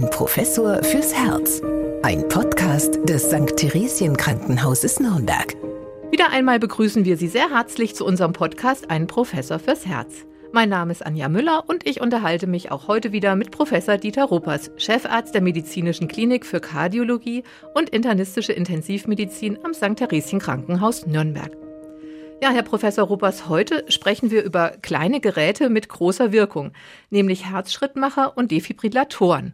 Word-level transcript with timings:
Ein 0.00 0.08
Professor 0.10 0.82
fürs 0.82 1.12
Herz. 1.14 1.60
Ein 2.02 2.28
Podcast 2.28 2.98
des 3.08 3.24
St. 3.24 3.56
Theresien 3.56 4.16
Krankenhauses 4.16 4.98
Nürnberg. 4.98 5.56
Wieder 6.10 6.30
einmal 6.30 6.58
begrüßen 6.58 7.04
wir 7.04 7.16
Sie 7.16 7.28
sehr 7.28 7.50
herzlich 7.50 7.94
zu 7.94 8.06
unserem 8.06 8.32
Podcast 8.32 8.90
Ein 8.90 9.06
Professor 9.06 9.58
fürs 9.58 9.84
Herz. 9.84 10.24
Mein 10.52 10.68
Name 10.68 10.92
ist 10.92 11.04
Anja 11.04 11.28
Müller 11.28 11.64
und 11.66 11.86
ich 11.86 12.00
unterhalte 12.00 12.46
mich 12.46 12.70
auch 12.70 12.88
heute 12.88 13.12
wieder 13.12 13.36
mit 13.36 13.50
Professor 13.50 13.98
Dieter 13.98 14.24
Ruppers, 14.24 14.70
Chefarzt 14.76 15.34
der 15.34 15.42
Medizinischen 15.42 16.08
Klinik 16.08 16.46
für 16.46 16.60
Kardiologie 16.60 17.44
und 17.74 17.90
internistische 17.90 18.52
Intensivmedizin 18.52 19.58
am 19.64 19.74
St. 19.74 19.96
Theresien 19.96 20.40
Krankenhaus 20.40 21.06
Nürnberg. 21.06 21.59
Ja, 22.42 22.52
Herr 22.52 22.62
Professor 22.62 23.06
Ruppers, 23.06 23.50
heute 23.50 23.84
sprechen 23.88 24.30
wir 24.30 24.42
über 24.42 24.70
kleine 24.80 25.20
Geräte 25.20 25.68
mit 25.68 25.90
großer 25.90 26.32
Wirkung, 26.32 26.72
nämlich 27.10 27.44
Herzschrittmacher 27.44 28.34
und 28.34 28.50
Defibrillatoren. 28.50 29.52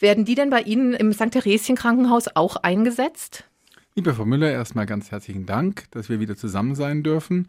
Werden 0.00 0.24
die 0.24 0.34
denn 0.34 0.50
bei 0.50 0.62
Ihnen 0.62 0.92
im 0.92 1.12
St. 1.12 1.30
Theresien 1.30 1.76
Krankenhaus 1.76 2.26
auch 2.34 2.56
eingesetzt? 2.56 3.44
Liebe 3.94 4.12
Frau 4.12 4.24
Müller, 4.24 4.50
erstmal 4.50 4.86
ganz 4.86 5.12
herzlichen 5.12 5.46
Dank, 5.46 5.84
dass 5.92 6.08
wir 6.08 6.18
wieder 6.18 6.34
zusammen 6.34 6.74
sein 6.74 7.04
dürfen 7.04 7.46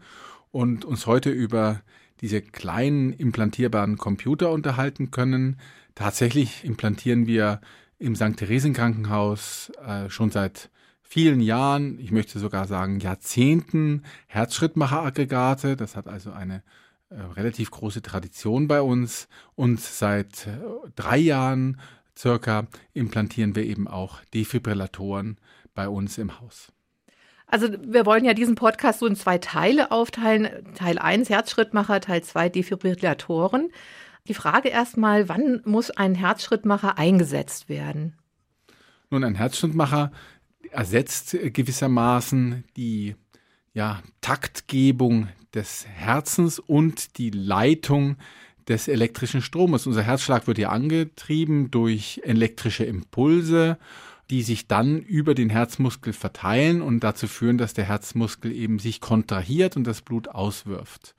und 0.52 0.84
uns 0.84 1.06
heute 1.06 1.30
über 1.30 1.80
diese 2.20 2.40
kleinen 2.40 3.12
implantierbaren 3.12 3.98
Computer 3.98 4.52
unterhalten 4.52 5.10
können. 5.10 5.58
Tatsächlich 5.96 6.64
implantieren 6.64 7.26
wir 7.26 7.60
im 7.98 8.14
St. 8.14 8.36
Theresien 8.36 8.74
Krankenhaus 8.74 9.72
äh, 9.84 10.08
schon 10.08 10.30
seit 10.30 10.70
vielen 11.08 11.40
Jahren, 11.40 11.98
ich 11.98 12.12
möchte 12.12 12.38
sogar 12.38 12.66
sagen 12.66 13.00
Jahrzehnten, 13.00 14.04
Herzschrittmacheraggregate. 14.26 15.76
Das 15.76 15.96
hat 15.96 16.06
also 16.06 16.30
eine 16.30 16.62
äh, 17.08 17.20
relativ 17.36 17.70
große 17.70 18.02
Tradition 18.02 18.68
bei 18.68 18.82
uns. 18.82 19.28
Und 19.54 19.80
seit 19.80 20.46
äh, 20.46 20.58
drei 20.94 21.16
Jahren 21.16 21.80
circa 22.16 22.66
implantieren 22.92 23.56
wir 23.56 23.64
eben 23.64 23.88
auch 23.88 24.20
Defibrillatoren 24.34 25.38
bei 25.74 25.88
uns 25.88 26.18
im 26.18 26.40
Haus. 26.40 26.72
Also 27.46 27.68
wir 27.80 28.04
wollen 28.04 28.26
ja 28.26 28.34
diesen 28.34 28.56
Podcast 28.56 28.98
so 28.98 29.06
in 29.06 29.16
zwei 29.16 29.38
Teile 29.38 29.90
aufteilen. 29.90 30.50
Teil 30.74 30.98
1 30.98 31.30
Herzschrittmacher, 31.30 32.00
Teil 32.00 32.22
2 32.22 32.50
Defibrillatoren. 32.50 33.70
Die 34.26 34.34
Frage 34.34 34.68
erstmal, 34.68 35.30
wann 35.30 35.62
muss 35.64 35.90
ein 35.90 36.14
Herzschrittmacher 36.14 36.98
eingesetzt 36.98 37.70
werden? 37.70 38.18
Nun, 39.08 39.24
ein 39.24 39.36
Herzschrittmacher 39.36 40.12
ersetzt 40.72 41.36
gewissermaßen 41.42 42.64
die 42.76 43.14
ja, 43.74 44.02
Taktgebung 44.20 45.28
des 45.54 45.86
Herzens 45.86 46.58
und 46.58 47.18
die 47.18 47.30
Leitung 47.30 48.16
des 48.68 48.88
elektrischen 48.88 49.40
Stromes. 49.40 49.86
Unser 49.86 50.02
Herzschlag 50.02 50.46
wird 50.46 50.58
ja 50.58 50.68
angetrieben 50.70 51.70
durch 51.70 52.20
elektrische 52.24 52.84
Impulse 52.84 53.78
die 54.30 54.42
sich 54.42 54.66
dann 54.66 55.00
über 55.00 55.34
den 55.34 55.48
Herzmuskel 55.48 56.12
verteilen 56.12 56.82
und 56.82 57.00
dazu 57.00 57.26
führen, 57.26 57.58
dass 57.58 57.74
der 57.74 57.86
Herzmuskel 57.86 58.52
eben 58.52 58.78
sich 58.78 59.00
kontrahiert 59.00 59.76
und 59.76 59.84
das 59.86 60.02
Blut 60.02 60.28
auswirft. 60.28 61.14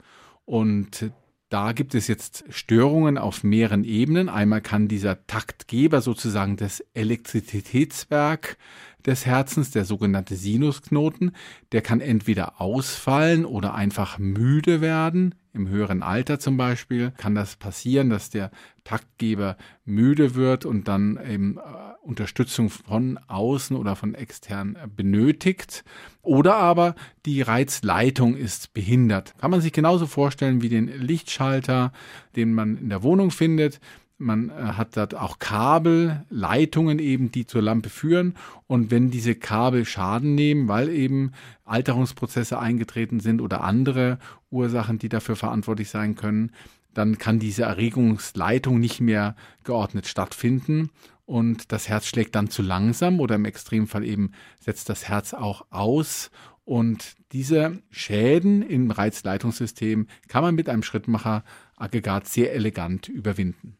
Und 0.45 1.11
da 1.49 1.71
gibt 1.71 1.95
es 1.95 2.07
jetzt 2.07 2.45
Störungen 2.49 3.17
auf 3.17 3.43
mehreren 3.43 3.83
Ebenen. 3.83 4.29
Einmal 4.29 4.61
kann 4.61 4.87
dieser 4.87 5.25
Taktgeber 5.25 6.01
sozusagen 6.01 6.57
das 6.57 6.81
Elektrizitätswerk 6.93 8.57
des 9.05 9.25
Herzens, 9.25 9.71
der 9.71 9.85
sogenannte 9.85 10.35
Sinusknoten, 10.35 11.31
der 11.71 11.81
kann 11.81 12.01
entweder 12.01 12.61
ausfallen 12.61 13.45
oder 13.45 13.73
einfach 13.73 14.19
müde 14.19 14.81
werden. 14.81 15.35
Im 15.51 15.67
höheren 15.67 16.03
Alter 16.03 16.39
zum 16.39 16.57
Beispiel 16.57 17.11
kann 17.17 17.33
das 17.33 17.55
passieren, 17.55 18.11
dass 18.11 18.29
der 18.29 18.51
Taktgeber 18.83 19.57
müde 19.83 20.35
wird 20.35 20.65
und 20.65 20.87
dann 20.87 21.19
eben 21.27 21.57
äh, 21.57 21.61
Unterstützung 22.03 22.69
von 22.69 23.19
außen 23.27 23.75
oder 23.75 23.95
von 23.95 24.13
extern 24.13 24.77
benötigt. 24.95 25.83
Oder 26.21 26.55
aber 26.55 26.95
die 27.25 27.41
Reizleitung 27.41 28.35
ist 28.35 28.73
behindert. 28.73 29.33
Kann 29.39 29.51
man 29.51 29.61
sich 29.61 29.73
genauso 29.73 30.05
vorstellen 30.05 30.61
wie 30.61 30.69
den 30.69 30.87
Lichtschalter, 30.87 31.93
den 32.35 32.53
man 32.53 32.77
in 32.77 32.89
der 32.89 33.01
Wohnung 33.01 33.31
findet. 33.31 33.79
Man 34.19 34.49
äh, 34.49 34.53
hat 34.53 34.95
dort 34.95 35.15
auch 35.15 35.39
Kabel, 35.39 36.23
Leitungen 36.29 36.99
eben, 36.99 37.31
die 37.31 37.47
zur 37.47 37.63
Lampe 37.63 37.89
führen. 37.89 38.35
Und 38.67 38.91
wenn 38.91 39.09
diese 39.09 39.33
Kabel 39.33 39.85
Schaden 39.85 40.35
nehmen, 40.35 40.67
weil 40.67 40.89
eben 40.89 41.31
Alterungsprozesse 41.65 42.59
eingetreten 42.59 43.19
sind 43.19 43.41
oder 43.41 43.63
andere 43.63 44.19
Ursachen, 44.51 44.99
die 44.99 45.09
dafür 45.09 45.35
verantwortlich 45.35 45.89
sein 45.89 46.15
können, 46.15 46.51
dann 46.93 47.17
kann 47.17 47.39
diese 47.39 47.63
Erregungsleitung 47.63 48.79
nicht 48.79 48.99
mehr 48.99 49.35
geordnet 49.63 50.07
stattfinden 50.07 50.89
und 51.29 51.71
das 51.71 51.87
Herz 51.87 52.07
schlägt 52.07 52.33
dann 52.33 52.49
zu 52.49 52.63
langsam 52.63 53.19
oder 53.19 53.35
im 53.35 53.45
Extremfall 53.45 54.03
eben 54.03 54.31
setzt 54.59 54.89
das 54.89 55.07
Herz 55.07 55.35
auch 55.35 55.67
aus. 55.69 56.31
Und 56.65 57.17
diese 57.33 57.83
Schäden 57.91 58.63
im 58.63 58.89
Reizleitungssystem 58.89 60.07
kann 60.27 60.41
man 60.41 60.55
mit 60.55 60.69
einem 60.69 60.81
Schrittmacheraggregat 60.81 62.27
sehr 62.27 62.53
elegant 62.53 63.09
überwinden. 63.09 63.77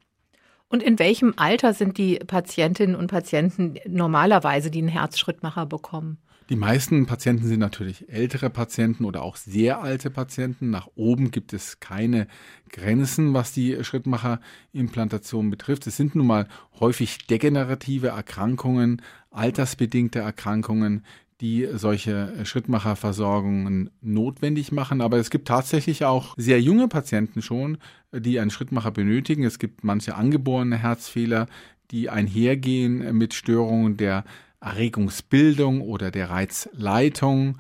Und 0.69 0.84
in 0.84 1.00
welchem 1.00 1.34
Alter 1.35 1.74
sind 1.74 1.97
die 1.97 2.19
Patientinnen 2.19 2.96
und 2.96 3.07
Patienten 3.07 3.75
normalerweise, 3.88 4.69
die 4.69 4.80
einen 4.80 4.88
Herzschrittmacher 4.88 5.66
bekommen? 5.66 6.19
Die 6.50 6.56
meisten 6.56 7.06
Patienten 7.06 7.46
sind 7.46 7.59
natürlich 7.59 8.09
ältere 8.09 8.50
Patienten 8.50 9.06
oder 9.06 9.22
auch 9.22 9.35
sehr 9.35 9.81
alte 9.81 10.09
Patienten. 10.09 10.72
Nach 10.72 10.88
oben 10.96 11.30
gibt 11.30 11.53
es 11.53 11.80
keine 11.80 12.28
Grenzen, 12.69 13.35
was 13.35 13.52
die 13.52 13.84
Schrittmacherimplantation 13.84 15.52
betrifft. 15.52 15.85
Es 15.85 15.97
sind 15.97 16.16
nun 16.16 16.25
mal 16.25 16.47
häufig 16.80 17.28
degenerative 17.28 18.07
Erkrankungen, 18.07 19.03
altersbedingte 19.30 20.19
Erkrankungen, 20.19 21.03
die 21.40 21.68
solche 21.72 22.34
Schrittmacherversorgungen 22.44 23.91
notwendig 24.01 24.72
machen. 24.72 25.01
Aber 25.01 25.18
es 25.18 25.30
gibt 25.30 25.47
tatsächlich 25.47 26.03
auch 26.03 26.34
sehr 26.36 26.59
junge 26.59 26.88
Patienten 26.88 27.41
schon, 27.44 27.78
die 28.12 28.40
einen 28.40 28.52
Schrittmacher 28.52 28.92
benötigen. 28.92 29.44
Es 29.44 29.59
gibt 29.59 29.84
manche 29.84 30.16
angeborene 30.16 30.78
Herzfehler, 30.78 31.47
die 31.92 32.09
einhergehen 32.09 33.18
mit 33.18 33.34
Störungen 33.34 33.97
der 33.97 34.24
Erregungsbildung 34.62 35.81
oder 35.81 36.12
der 36.12 36.30
Reizleitung. 36.30 37.58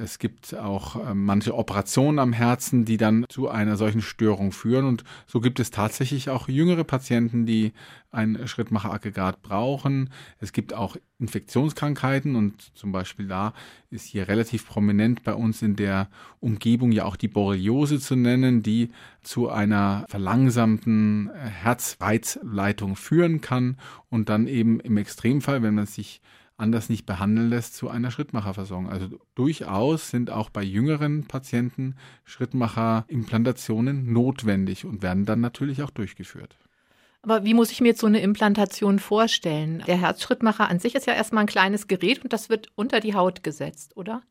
Es 0.00 0.18
gibt 0.18 0.54
auch 0.54 0.96
äh, 0.96 1.14
manche 1.14 1.56
Operationen 1.56 2.18
am 2.18 2.32
Herzen, 2.32 2.84
die 2.84 2.96
dann 2.96 3.24
zu 3.28 3.48
einer 3.48 3.76
solchen 3.76 4.02
Störung 4.02 4.52
führen. 4.52 4.84
Und 4.84 5.04
so 5.26 5.40
gibt 5.40 5.60
es 5.60 5.70
tatsächlich 5.70 6.30
auch 6.30 6.48
jüngere 6.48 6.84
Patienten, 6.84 7.46
die 7.46 7.72
ein 8.10 8.46
Schrittmacheraggregat 8.46 9.42
brauchen. 9.42 10.10
Es 10.38 10.52
gibt 10.52 10.74
auch 10.74 10.96
Infektionskrankheiten 11.18 12.36
und 12.36 12.76
zum 12.76 12.92
Beispiel 12.92 13.26
da 13.26 13.54
ist 13.90 14.06
hier 14.06 14.28
relativ 14.28 14.66
prominent 14.66 15.22
bei 15.22 15.34
uns 15.34 15.62
in 15.62 15.76
der 15.76 16.08
Umgebung 16.40 16.92
ja 16.92 17.04
auch 17.04 17.16
die 17.16 17.28
Borreliose 17.28 18.00
zu 18.00 18.16
nennen, 18.16 18.62
die 18.62 18.90
zu 19.22 19.48
einer 19.48 20.04
verlangsamten 20.08 21.30
äh, 21.30 21.48
Herzreizleitung 21.48 22.96
führen 22.96 23.40
kann 23.40 23.78
und 24.10 24.28
dann 24.28 24.46
eben 24.46 24.80
im 24.80 24.96
Extremfall, 24.96 25.62
wenn 25.62 25.74
man 25.74 25.86
sich 25.86 26.20
anders 26.56 26.88
nicht 26.88 27.06
behandeln 27.06 27.48
lässt, 27.48 27.74
zu 27.74 27.88
einer 27.88 28.10
Schrittmacherversorgung. 28.10 28.88
Also 28.88 29.18
durchaus 29.34 30.10
sind 30.10 30.30
auch 30.30 30.50
bei 30.50 30.62
jüngeren 30.62 31.26
Patienten 31.26 31.96
Schrittmacherimplantationen 32.24 34.12
notwendig 34.12 34.84
und 34.84 35.02
werden 35.02 35.24
dann 35.24 35.40
natürlich 35.40 35.82
auch 35.82 35.90
durchgeführt. 35.90 36.56
Aber 37.22 37.44
wie 37.44 37.54
muss 37.54 37.70
ich 37.70 37.80
mir 37.80 37.88
jetzt 37.88 38.00
so 38.00 38.06
eine 38.08 38.20
Implantation 38.20 38.98
vorstellen? 38.98 39.82
Der 39.86 39.96
Herzschrittmacher 39.96 40.68
an 40.68 40.80
sich 40.80 40.94
ist 40.96 41.06
ja 41.06 41.14
erstmal 41.14 41.44
ein 41.44 41.48
kleines 41.48 41.86
Gerät 41.86 42.22
und 42.24 42.32
das 42.32 42.48
wird 42.48 42.68
unter 42.74 42.98
die 42.98 43.14
Haut 43.14 43.44
gesetzt, 43.44 43.96
oder? 43.96 44.22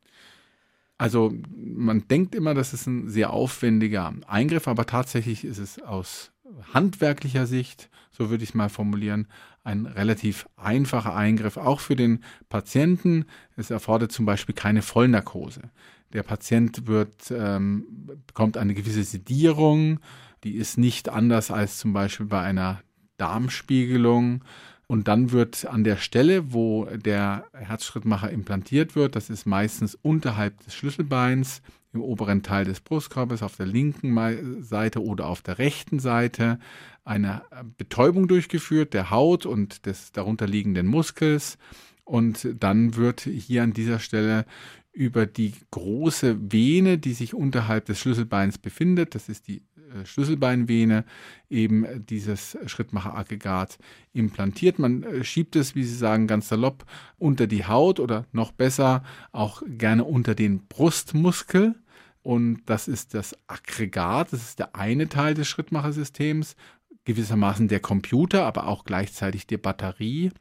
Also 0.97 1.33
man 1.55 2.07
denkt 2.09 2.35
immer, 2.35 2.53
das 2.53 2.73
ist 2.73 2.85
ein 2.85 3.09
sehr 3.09 3.31
aufwendiger 3.31 4.13
Eingriff, 4.27 4.67
aber 4.67 4.85
tatsächlich 4.85 5.45
ist 5.45 5.57
es 5.57 5.81
aus 5.81 6.31
handwerklicher 6.73 7.47
Sicht, 7.47 7.89
so 8.11 8.29
würde 8.29 8.43
ich 8.43 8.51
es 8.51 8.55
mal 8.55 8.69
formulieren, 8.69 9.27
ein 9.63 9.85
relativ 9.85 10.47
einfacher 10.55 11.15
Eingriff, 11.15 11.57
auch 11.57 11.79
für 11.79 11.95
den 11.95 12.23
Patienten. 12.49 13.25
Es 13.55 13.69
erfordert 13.69 14.11
zum 14.11 14.25
Beispiel 14.25 14.55
keine 14.55 14.81
Vollnarkose. 14.81 15.61
Der 16.13 16.23
Patient 16.23 16.87
wird, 16.87 17.31
ähm, 17.31 17.85
bekommt 18.27 18.57
eine 18.57 18.73
gewisse 18.73 19.03
Sedierung, 19.03 19.99
die 20.43 20.55
ist 20.55 20.77
nicht 20.77 21.09
anders 21.09 21.51
als 21.51 21.77
zum 21.77 21.93
Beispiel 21.93 22.25
bei 22.25 22.41
einer 22.41 22.81
Darmspiegelung. 23.17 24.43
Und 24.91 25.07
dann 25.07 25.31
wird 25.31 25.67
an 25.67 25.85
der 25.85 25.95
Stelle, 25.95 26.51
wo 26.51 26.83
der 26.83 27.45
Herzschrittmacher 27.53 28.29
implantiert 28.29 28.93
wird, 28.93 29.15
das 29.15 29.29
ist 29.29 29.45
meistens 29.45 29.95
unterhalb 29.95 30.61
des 30.65 30.75
Schlüsselbeins, 30.75 31.61
im 31.93 32.01
oberen 32.01 32.43
Teil 32.43 32.65
des 32.65 32.81
Brustkorbes, 32.81 33.41
auf 33.41 33.55
der 33.55 33.67
linken 33.67 34.61
Seite 34.61 35.01
oder 35.01 35.27
auf 35.27 35.41
der 35.43 35.59
rechten 35.59 35.99
Seite, 35.99 36.59
eine 37.05 37.43
Betäubung 37.77 38.27
durchgeführt 38.27 38.93
der 38.93 39.11
Haut 39.11 39.45
und 39.45 39.85
des 39.85 40.11
darunterliegenden 40.11 40.87
Muskels. 40.87 41.57
Und 42.03 42.49
dann 42.59 42.97
wird 42.97 43.21
hier 43.21 43.63
an 43.63 43.71
dieser 43.71 43.99
Stelle 43.99 44.45
über 44.91 45.25
die 45.25 45.53
große 45.71 46.51
Vene, 46.51 46.97
die 46.97 47.13
sich 47.13 47.33
unterhalb 47.33 47.85
des 47.85 47.97
Schlüsselbeins 47.97 48.57
befindet, 48.57 49.15
das 49.15 49.29
ist 49.29 49.47
die 49.47 49.61
Schlüsselbeinvene 50.05 51.05
eben 51.49 52.05
dieses 52.05 52.57
Schrittmacheraggregat 52.65 53.77
implantiert. 54.13 54.79
Man 54.79 55.03
äh, 55.03 55.23
schiebt 55.23 55.55
es, 55.55 55.75
wie 55.75 55.83
Sie 55.83 55.95
sagen, 55.95 56.27
ganz 56.27 56.49
salopp 56.49 56.85
unter 57.17 57.47
die 57.47 57.65
Haut 57.65 57.99
oder 57.99 58.25
noch 58.31 58.51
besser 58.51 59.03
auch 59.31 59.61
gerne 59.67 60.03
unter 60.03 60.35
den 60.35 60.67
Brustmuskel. 60.67 61.75
Und 62.23 62.61
das 62.65 62.87
ist 62.87 63.13
das 63.13 63.35
Aggregat, 63.47 64.31
das 64.31 64.41
ist 64.43 64.59
der 64.59 64.75
eine 64.75 65.09
Teil 65.09 65.33
des 65.33 65.47
Schrittmachersystems, 65.47 66.55
gewissermaßen 67.05 67.67
der 67.67 67.79
Computer, 67.79 68.45
aber 68.45 68.67
auch 68.67 68.85
gleichzeitig 68.85 69.47
die 69.47 69.57
Batterie. 69.57 70.31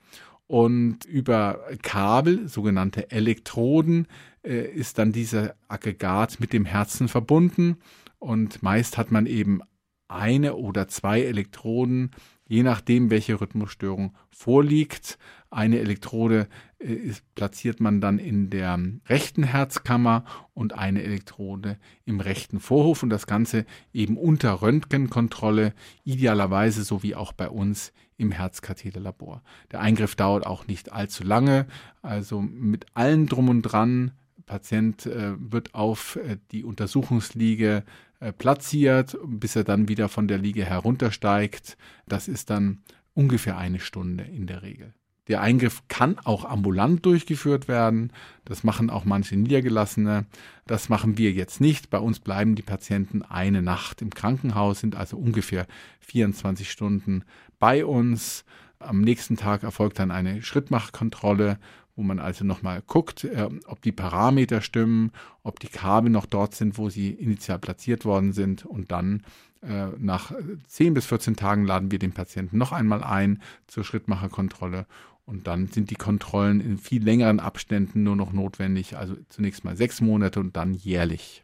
Und 0.46 1.04
über 1.04 1.60
Kabel, 1.82 2.48
sogenannte 2.48 3.10
Elektroden, 3.10 4.08
äh, 4.42 4.64
ist 4.64 4.98
dann 4.98 5.12
dieser 5.12 5.54
Aggregat 5.68 6.40
mit 6.40 6.52
dem 6.52 6.64
Herzen 6.64 7.08
verbunden. 7.08 7.76
Und 8.20 8.62
meist 8.62 8.98
hat 8.98 9.10
man 9.10 9.26
eben 9.26 9.62
eine 10.06 10.54
oder 10.54 10.88
zwei 10.88 11.22
Elektroden, 11.22 12.10
je 12.46 12.62
nachdem, 12.62 13.10
welche 13.10 13.40
Rhythmusstörung 13.40 14.14
vorliegt. 14.30 15.18
Eine 15.50 15.78
Elektrode 15.78 16.48
äh, 16.78 16.92
ist, 16.92 17.22
platziert 17.34 17.80
man 17.80 18.00
dann 18.00 18.18
in 18.18 18.50
der 18.50 18.78
rechten 19.08 19.42
Herzkammer 19.42 20.24
und 20.52 20.74
eine 20.74 21.02
Elektrode 21.02 21.78
im 22.04 22.20
rechten 22.20 22.60
Vorhof 22.60 23.02
und 23.02 23.10
das 23.10 23.26
Ganze 23.26 23.64
eben 23.92 24.16
unter 24.16 24.62
Röntgenkontrolle, 24.62 25.72
idealerweise 26.04 26.82
so 26.82 27.02
wie 27.02 27.14
auch 27.14 27.32
bei 27.32 27.48
uns 27.48 27.92
im 28.16 28.32
Herzkatheterlabor. 28.32 29.42
Der 29.72 29.80
Eingriff 29.80 30.14
dauert 30.14 30.44
auch 30.46 30.66
nicht 30.66 30.92
allzu 30.92 31.24
lange, 31.24 31.66
also 32.02 32.42
mit 32.42 32.84
allem 32.94 33.26
drum 33.26 33.48
und 33.48 33.62
dran. 33.62 34.12
Patient 34.50 35.06
äh, 35.06 35.34
wird 35.38 35.76
auf 35.76 36.16
äh, 36.16 36.36
die 36.50 36.64
Untersuchungsliege 36.64 37.84
äh, 38.18 38.32
platziert, 38.32 39.16
bis 39.24 39.54
er 39.54 39.62
dann 39.62 39.86
wieder 39.86 40.08
von 40.08 40.26
der 40.26 40.38
Liege 40.38 40.64
heruntersteigt. 40.64 41.78
Das 42.08 42.26
ist 42.26 42.50
dann 42.50 42.82
ungefähr 43.14 43.56
eine 43.56 43.78
Stunde 43.78 44.24
in 44.24 44.48
der 44.48 44.62
Regel. 44.62 44.92
Der 45.28 45.40
Eingriff 45.40 45.84
kann 45.86 46.18
auch 46.18 46.44
ambulant 46.44 47.06
durchgeführt 47.06 47.68
werden. 47.68 48.12
Das 48.44 48.64
machen 48.64 48.90
auch 48.90 49.04
manche 49.04 49.36
Niedergelassene. 49.36 50.26
Das 50.66 50.88
machen 50.88 51.16
wir 51.16 51.30
jetzt 51.30 51.60
nicht. 51.60 51.88
Bei 51.88 52.00
uns 52.00 52.18
bleiben 52.18 52.56
die 52.56 52.62
Patienten 52.62 53.22
eine 53.22 53.62
Nacht 53.62 54.02
im 54.02 54.10
Krankenhaus, 54.10 54.80
sind 54.80 54.96
also 54.96 55.16
ungefähr 55.16 55.68
24 56.00 56.68
Stunden 56.68 57.22
bei 57.60 57.84
uns. 57.84 58.44
Am 58.80 59.00
nächsten 59.02 59.36
Tag 59.36 59.62
erfolgt 59.62 60.00
dann 60.00 60.10
eine 60.10 60.42
Schrittmachkontrolle, 60.42 61.60
wo 62.00 62.02
man 62.02 62.18
also 62.18 62.46
nochmal 62.46 62.82
guckt, 62.86 63.24
äh, 63.24 63.46
ob 63.66 63.82
die 63.82 63.92
Parameter 63.92 64.62
stimmen, 64.62 65.12
ob 65.42 65.60
die 65.60 65.68
Kabel 65.68 66.10
noch 66.10 66.24
dort 66.24 66.54
sind, 66.54 66.78
wo 66.78 66.88
sie 66.88 67.10
initial 67.10 67.58
platziert 67.58 68.06
worden 68.06 68.32
sind. 68.32 68.64
Und 68.64 68.90
dann 68.90 69.22
äh, 69.62 69.88
nach 69.98 70.32
10 70.66 70.94
bis 70.94 71.04
14 71.04 71.36
Tagen 71.36 71.66
laden 71.66 71.90
wir 71.90 71.98
den 71.98 72.12
Patienten 72.12 72.56
noch 72.56 72.72
einmal 72.72 73.04
ein 73.04 73.42
zur 73.66 73.84
Schrittmacherkontrolle 73.84 74.86
und 75.26 75.46
dann 75.46 75.66
sind 75.66 75.90
die 75.90 75.96
Kontrollen 75.96 76.62
in 76.62 76.78
viel 76.78 77.04
längeren 77.04 77.38
Abständen 77.38 78.02
nur 78.02 78.16
noch 78.16 78.32
notwendig, 78.32 78.96
also 78.96 79.14
zunächst 79.28 79.62
mal 79.62 79.76
sechs 79.76 80.00
Monate 80.00 80.40
und 80.40 80.56
dann 80.56 80.72
jährlich. 80.72 81.42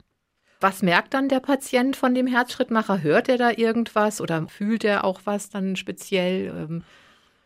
Was 0.61 0.81
merkt 0.81 1.13
dann 1.13 1.29
der 1.29 1.41
Patient 1.41 1.97
von 1.97 2.15
dem 2.15 2.27
Herzschrittmacher? 2.27 3.03
Hört 3.03 3.29
er 3.29 3.37
da 3.37 3.51
irgendwas 3.51 4.23
oder 4.23 4.49
fühlt 4.49 4.85
er 4.85 5.05
auch 5.05 5.21
was 5.25 5.51
dann 5.51 5.77
speziell? 5.77 6.47
Ähm? 6.57 6.83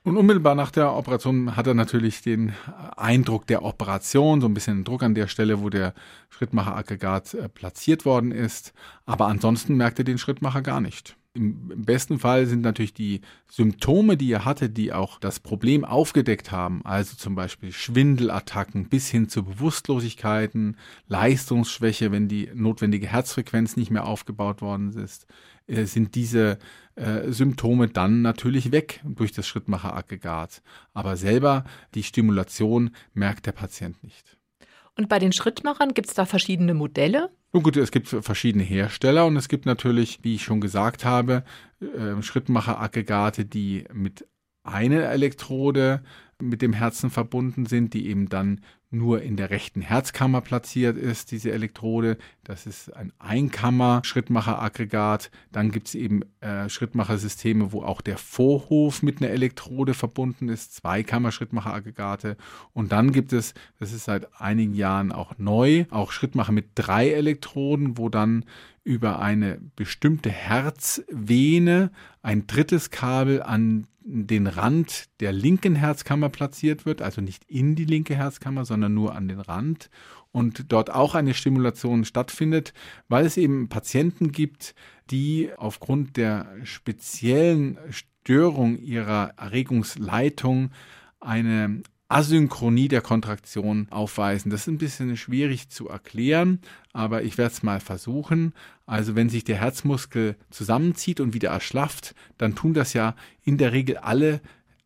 Und 0.02 0.16
unmittelbar 0.16 0.54
nach 0.54 0.70
der 0.70 0.94
Operation 0.94 1.56
hat 1.56 1.66
er 1.66 1.74
natürlich 1.74 2.22
den 2.22 2.54
Eindruck 2.96 3.46
der 3.46 3.62
Operation, 3.62 4.40
so 4.40 4.46
ein 4.46 4.54
bisschen 4.54 4.82
Druck 4.82 5.02
an 5.02 5.14
der 5.14 5.26
Stelle, 5.26 5.60
wo 5.60 5.68
der 5.68 5.92
Schrittmacheraggregat 6.30 7.34
äh, 7.34 7.48
platziert 7.50 8.06
worden 8.06 8.32
ist. 8.32 8.72
Aber 9.04 9.26
ansonsten 9.26 9.76
merkt 9.76 9.98
er 9.98 10.06
den 10.06 10.16
Schrittmacher 10.16 10.62
gar 10.62 10.80
nicht. 10.80 11.16
Im 11.32 11.84
besten 11.84 12.18
Fall 12.18 12.46
sind 12.46 12.62
natürlich 12.62 12.92
die 12.92 13.20
Symptome, 13.48 14.16
die 14.16 14.32
er 14.32 14.44
hatte, 14.44 14.68
die 14.68 14.92
auch 14.92 15.20
das 15.20 15.38
Problem 15.38 15.84
aufgedeckt 15.84 16.50
haben, 16.50 16.84
also 16.84 17.14
zum 17.16 17.36
Beispiel 17.36 17.70
Schwindelattacken 17.70 18.88
bis 18.88 19.08
hin 19.08 19.28
zu 19.28 19.44
Bewusstlosigkeiten, 19.44 20.76
Leistungsschwäche, 21.06 22.10
wenn 22.10 22.26
die 22.26 22.50
notwendige 22.52 23.06
Herzfrequenz 23.06 23.76
nicht 23.76 23.92
mehr 23.92 24.06
aufgebaut 24.06 24.60
worden 24.60 24.92
ist, 24.98 25.28
äh, 25.68 25.84
sind 25.84 26.16
diese 26.16 26.58
äh, 26.96 27.30
Symptome 27.30 27.86
dann 27.86 28.22
natürlich 28.22 28.72
weg 28.72 29.00
durch 29.04 29.30
das 29.30 29.46
Schrittmacheraggregat. 29.46 30.62
Aber 30.94 31.16
selber 31.16 31.64
die 31.94 32.02
Stimulation 32.02 32.90
merkt 33.14 33.46
der 33.46 33.52
Patient 33.52 34.02
nicht. 34.02 34.36
Und 34.96 35.08
bei 35.08 35.18
den 35.18 35.32
Schrittmachern 35.32 35.94
gibt 35.94 36.08
es 36.08 36.14
da 36.14 36.26
verschiedene 36.26 36.74
Modelle? 36.74 37.30
Nun 37.52 37.62
gut, 37.62 37.76
es 37.76 37.90
gibt 37.90 38.08
verschiedene 38.08 38.64
Hersteller 38.64 39.26
und 39.26 39.36
es 39.36 39.48
gibt 39.48 39.66
natürlich, 39.66 40.20
wie 40.22 40.36
ich 40.36 40.44
schon 40.44 40.60
gesagt 40.60 41.04
habe, 41.04 41.44
äh, 41.80 42.20
Schrittmacheraggregate, 42.22 43.44
die 43.44 43.84
mit 43.92 44.26
einer 44.62 45.10
Elektrode 45.10 46.02
mit 46.40 46.62
dem 46.62 46.72
Herzen 46.72 47.10
verbunden 47.10 47.66
sind, 47.66 47.94
die 47.94 48.08
eben 48.08 48.28
dann 48.28 48.60
nur 48.92 49.22
in 49.22 49.36
der 49.36 49.50
rechten 49.50 49.82
Herzkammer 49.82 50.40
platziert 50.40 50.96
ist, 50.96 51.30
diese 51.30 51.52
Elektrode. 51.52 52.18
Das 52.42 52.66
ist 52.66 52.92
ein 52.96 53.12
Einkammer-Schrittmacheraggregat. 53.20 55.30
Dann 55.52 55.70
gibt 55.70 55.86
es 55.88 55.94
eben 55.94 56.22
äh, 56.40 56.68
Schrittmachersysteme, 56.68 57.70
wo 57.70 57.82
auch 57.82 58.00
der 58.00 58.18
Vorhof 58.18 59.04
mit 59.04 59.22
einer 59.22 59.30
Elektrode 59.30 59.94
verbunden 59.94 60.48
ist, 60.48 60.74
Zweikammer-Schrittmacheraggregate. 60.74 62.36
Und 62.72 62.90
dann 62.90 63.12
gibt 63.12 63.32
es, 63.32 63.54
das 63.78 63.92
ist 63.92 64.06
seit 64.06 64.40
einigen 64.40 64.74
Jahren 64.74 65.12
auch 65.12 65.38
neu, 65.38 65.84
auch 65.90 66.10
Schrittmacher 66.10 66.52
mit 66.52 66.70
drei 66.74 67.10
Elektroden, 67.10 67.96
wo 67.96 68.08
dann 68.08 68.44
über 68.82 69.20
eine 69.20 69.60
bestimmte 69.76 70.30
Herzvene 70.30 71.92
ein 72.22 72.48
drittes 72.48 72.90
Kabel 72.90 73.40
an 73.42 73.86
den 74.02 74.46
Rand 74.46 75.08
der 75.20 75.32
linken 75.32 75.76
Herzkammer 75.76 76.29
platziert 76.30 76.86
wird, 76.86 77.02
also 77.02 77.20
nicht 77.20 77.44
in 77.44 77.74
die 77.74 77.84
linke 77.84 78.16
Herzkammer, 78.16 78.64
sondern 78.64 78.94
nur 78.94 79.14
an 79.14 79.28
den 79.28 79.40
Rand 79.40 79.90
und 80.32 80.72
dort 80.72 80.90
auch 80.90 81.14
eine 81.14 81.34
Stimulation 81.34 82.04
stattfindet, 82.04 82.72
weil 83.08 83.26
es 83.26 83.36
eben 83.36 83.68
Patienten 83.68 84.32
gibt, 84.32 84.74
die 85.10 85.50
aufgrund 85.56 86.16
der 86.16 86.48
speziellen 86.64 87.78
Störung 87.90 88.78
ihrer 88.78 89.32
Erregungsleitung 89.36 90.70
eine 91.20 91.82
Asynchronie 92.10 92.88
der 92.88 93.02
Kontraktion 93.02 93.86
aufweisen. 93.90 94.50
Das 94.50 94.62
ist 94.62 94.66
ein 94.66 94.78
bisschen 94.78 95.16
schwierig 95.16 95.68
zu 95.68 95.88
erklären, 95.88 96.60
aber 96.92 97.22
ich 97.22 97.38
werde 97.38 97.52
es 97.52 97.62
mal 97.62 97.78
versuchen. 97.78 98.52
Also 98.84 99.14
wenn 99.14 99.28
sich 99.28 99.44
der 99.44 99.60
Herzmuskel 99.60 100.36
zusammenzieht 100.50 101.20
und 101.20 101.34
wieder 101.34 101.50
erschlafft, 101.50 102.16
dann 102.36 102.56
tun 102.56 102.74
das 102.74 102.94
ja 102.94 103.14
in 103.44 103.58
der 103.58 103.72
Regel 103.72 103.96
alle 103.96 104.40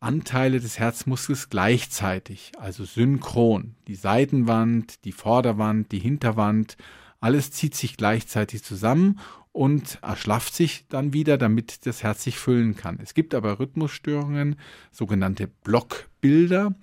Anteile 0.05 0.61
des 0.61 0.79
Herzmuskels 0.79 1.49
gleichzeitig, 1.49 2.53
also 2.58 2.84
synchron. 2.84 3.75
Die 3.89 3.94
Seitenwand, 3.94 5.05
die 5.05 5.13
Vorderwand, 5.13 5.91
die 5.93 5.99
Hinterwand, 5.99 6.77
alles 7.20 7.51
zieht 7.51 7.75
sich 7.75 7.96
gleichzeitig 7.96 8.63
zusammen 8.63 9.19
und 9.53 9.99
erschlafft 10.03 10.55
sich 10.55 10.87
dann 10.89 11.13
wieder, 11.13 11.39
damit 11.39 11.87
das 11.87 12.03
Herz 12.03 12.23
sich 12.23 12.39
füllen 12.39 12.77
kann. 12.77 12.99
Es 13.03 13.15
gibt 13.15 13.34
aber 13.34 13.58
Rhythmusstörungen, 13.58 14.56
sogenannte 14.93 15.46
Blockbilder 15.46 16.75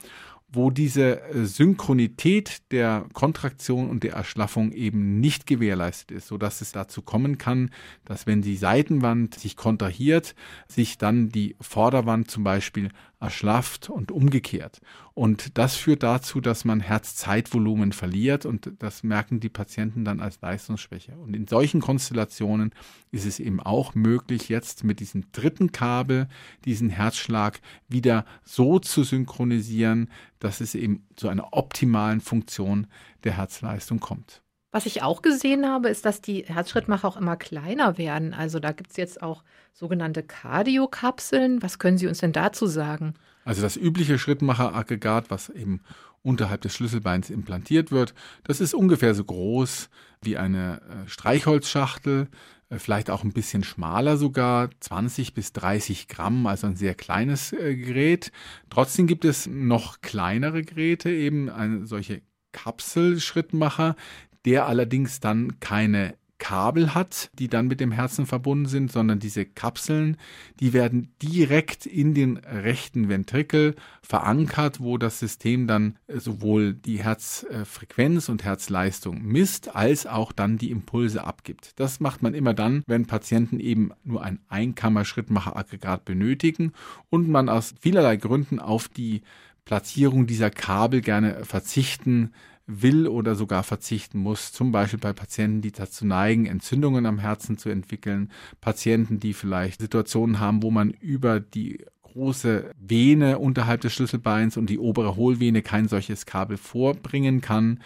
wo 0.53 0.69
diese 0.69 1.21
äh, 1.21 1.45
Synchronität 1.45 2.71
der 2.71 3.05
Kontraktion 3.13 3.89
und 3.89 4.03
der 4.03 4.13
Erschlaffung 4.13 4.71
eben 4.73 5.19
nicht 5.19 5.47
gewährleistet 5.47 6.11
ist, 6.11 6.27
sodass 6.27 6.61
es 6.61 6.71
dazu 6.71 7.01
kommen 7.01 7.37
kann, 7.37 7.69
dass 8.05 8.27
wenn 8.27 8.41
die 8.41 8.57
Seitenwand 8.57 9.35
sich 9.35 9.55
kontrahiert, 9.55 10.35
sich 10.67 10.97
dann 10.97 11.29
die 11.29 11.55
Vorderwand 11.61 12.29
zum 12.29 12.43
Beispiel 12.43 12.89
erschlafft 13.21 13.89
und 13.89 14.11
umgekehrt. 14.11 14.81
Und 15.13 15.57
das 15.57 15.75
führt 15.75 16.03
dazu, 16.03 16.41
dass 16.41 16.65
man 16.65 16.79
Herzzeitvolumen 16.79 17.91
verliert 17.91 18.45
und 18.45 18.73
das 18.79 19.03
merken 19.03 19.39
die 19.39 19.49
Patienten 19.49 20.03
dann 20.03 20.19
als 20.19 20.41
Leistungsschwäche. 20.41 21.15
Und 21.15 21.35
in 21.35 21.47
solchen 21.47 21.81
Konstellationen 21.81 22.73
ist 23.11 23.25
es 23.25 23.39
eben 23.39 23.59
auch 23.59 23.93
möglich, 23.93 24.49
jetzt 24.49 24.83
mit 24.83 24.99
diesem 24.99 25.31
dritten 25.31 25.71
Kabel 25.71 26.27
diesen 26.65 26.89
Herzschlag 26.89 27.61
wieder 27.87 28.25
so 28.43 28.79
zu 28.79 29.03
synchronisieren, 29.03 30.09
dass 30.39 30.59
es 30.59 30.73
eben 30.73 31.05
zu 31.15 31.29
einer 31.29 31.53
optimalen 31.53 32.21
Funktion 32.21 32.87
der 33.23 33.37
Herzleistung 33.37 33.99
kommt. 33.99 34.41
Was 34.71 34.85
ich 34.85 35.03
auch 35.03 35.21
gesehen 35.21 35.67
habe, 35.67 35.89
ist, 35.89 36.05
dass 36.05 36.21
die 36.21 36.45
Herzschrittmacher 36.45 37.07
auch 37.07 37.17
immer 37.17 37.35
kleiner 37.35 37.97
werden. 37.97 38.33
Also 38.33 38.59
da 38.59 38.71
gibt 38.71 38.91
es 38.91 38.97
jetzt 38.97 39.21
auch 39.21 39.43
sogenannte 39.73 40.23
Kardiokapseln. 40.23 41.61
Was 41.61 41.77
können 41.77 41.97
Sie 41.97 42.07
uns 42.07 42.19
denn 42.19 42.31
dazu 42.31 42.67
sagen? 42.67 43.15
Also 43.43 43.61
das 43.61 43.75
übliche 43.75 44.17
Schrittmacheraggregat, 44.17 45.29
was 45.29 45.49
eben 45.49 45.81
unterhalb 46.23 46.61
des 46.61 46.73
Schlüsselbeins 46.73 47.29
implantiert 47.29 47.91
wird, 47.91 48.13
das 48.43 48.61
ist 48.61 48.73
ungefähr 48.73 49.13
so 49.13 49.23
groß 49.25 49.89
wie 50.21 50.37
eine 50.37 50.81
äh, 50.81 51.09
Streichholzschachtel, 51.09 52.27
äh, 52.69 52.77
vielleicht 52.77 53.09
auch 53.09 53.23
ein 53.23 53.33
bisschen 53.33 53.63
schmaler 53.63 54.17
sogar, 54.17 54.69
20 54.79 55.33
bis 55.33 55.51
30 55.53 56.07
Gramm, 56.07 56.45
also 56.45 56.67
ein 56.67 56.75
sehr 56.75 56.93
kleines 56.93 57.53
äh, 57.53 57.75
Gerät. 57.75 58.31
Trotzdem 58.69 59.07
gibt 59.07 59.25
es 59.25 59.47
noch 59.47 60.01
kleinere 60.01 60.61
Geräte, 60.61 61.09
eben 61.09 61.49
eine 61.49 61.87
solche 61.87 62.21
Kapselschrittmacher, 62.51 63.95
der 64.45 64.67
allerdings 64.67 65.19
dann 65.19 65.59
keine 65.59 66.15
Kabel 66.41 66.95
hat, 66.95 67.29
die 67.37 67.49
dann 67.49 67.67
mit 67.67 67.79
dem 67.79 67.91
Herzen 67.91 68.25
verbunden 68.25 68.65
sind, 68.65 68.91
sondern 68.91 69.19
diese 69.19 69.45
Kapseln, 69.45 70.17
die 70.59 70.73
werden 70.73 71.13
direkt 71.21 71.85
in 71.85 72.15
den 72.15 72.37
rechten 72.37 73.09
Ventrikel 73.09 73.75
verankert, 74.01 74.79
wo 74.79 74.97
das 74.97 75.19
System 75.19 75.67
dann 75.67 75.99
sowohl 76.07 76.73
die 76.73 77.03
Herzfrequenz 77.03 78.27
und 78.27 78.43
Herzleistung 78.43 79.21
misst, 79.21 79.75
als 79.75 80.07
auch 80.07 80.31
dann 80.31 80.57
die 80.57 80.71
Impulse 80.71 81.23
abgibt. 81.23 81.79
Das 81.79 81.99
macht 81.99 82.23
man 82.23 82.33
immer 82.33 82.55
dann, 82.55 82.81
wenn 82.87 83.05
Patienten 83.05 83.59
eben 83.59 83.91
nur 84.03 84.23
ein 84.23 84.39
Einkammer-Schrittmacheraggregat 84.49 86.05
benötigen 86.05 86.73
und 87.11 87.29
man 87.29 87.49
aus 87.49 87.75
vielerlei 87.79 88.15
Gründen 88.15 88.57
auf 88.57 88.87
die 88.87 89.21
Platzierung 89.63 90.25
dieser 90.25 90.49
Kabel 90.49 91.01
gerne 91.01 91.45
verzichten 91.45 92.31
will 92.71 93.07
oder 93.07 93.35
sogar 93.35 93.63
verzichten 93.63 94.19
muss, 94.19 94.51
zum 94.51 94.71
Beispiel 94.71 94.99
bei 94.99 95.13
Patienten, 95.13 95.61
die 95.61 95.71
dazu 95.71 96.05
neigen, 96.05 96.45
Entzündungen 96.45 97.05
am 97.05 97.19
Herzen 97.19 97.57
zu 97.57 97.69
entwickeln, 97.69 98.31
Patienten, 98.61 99.19
die 99.19 99.33
vielleicht 99.33 99.81
Situationen 99.81 100.39
haben, 100.39 100.63
wo 100.63 100.71
man 100.71 100.91
über 100.91 101.39
die 101.39 101.85
große 102.03 102.71
Vene 102.79 103.39
unterhalb 103.39 103.81
des 103.81 103.93
Schlüsselbeins 103.93 104.57
und 104.57 104.69
die 104.69 104.79
obere 104.79 105.15
Hohlvene 105.15 105.61
kein 105.61 105.87
solches 105.87 106.25
Kabel 106.25 106.57
vorbringen 106.57 107.41
kann 107.41 107.79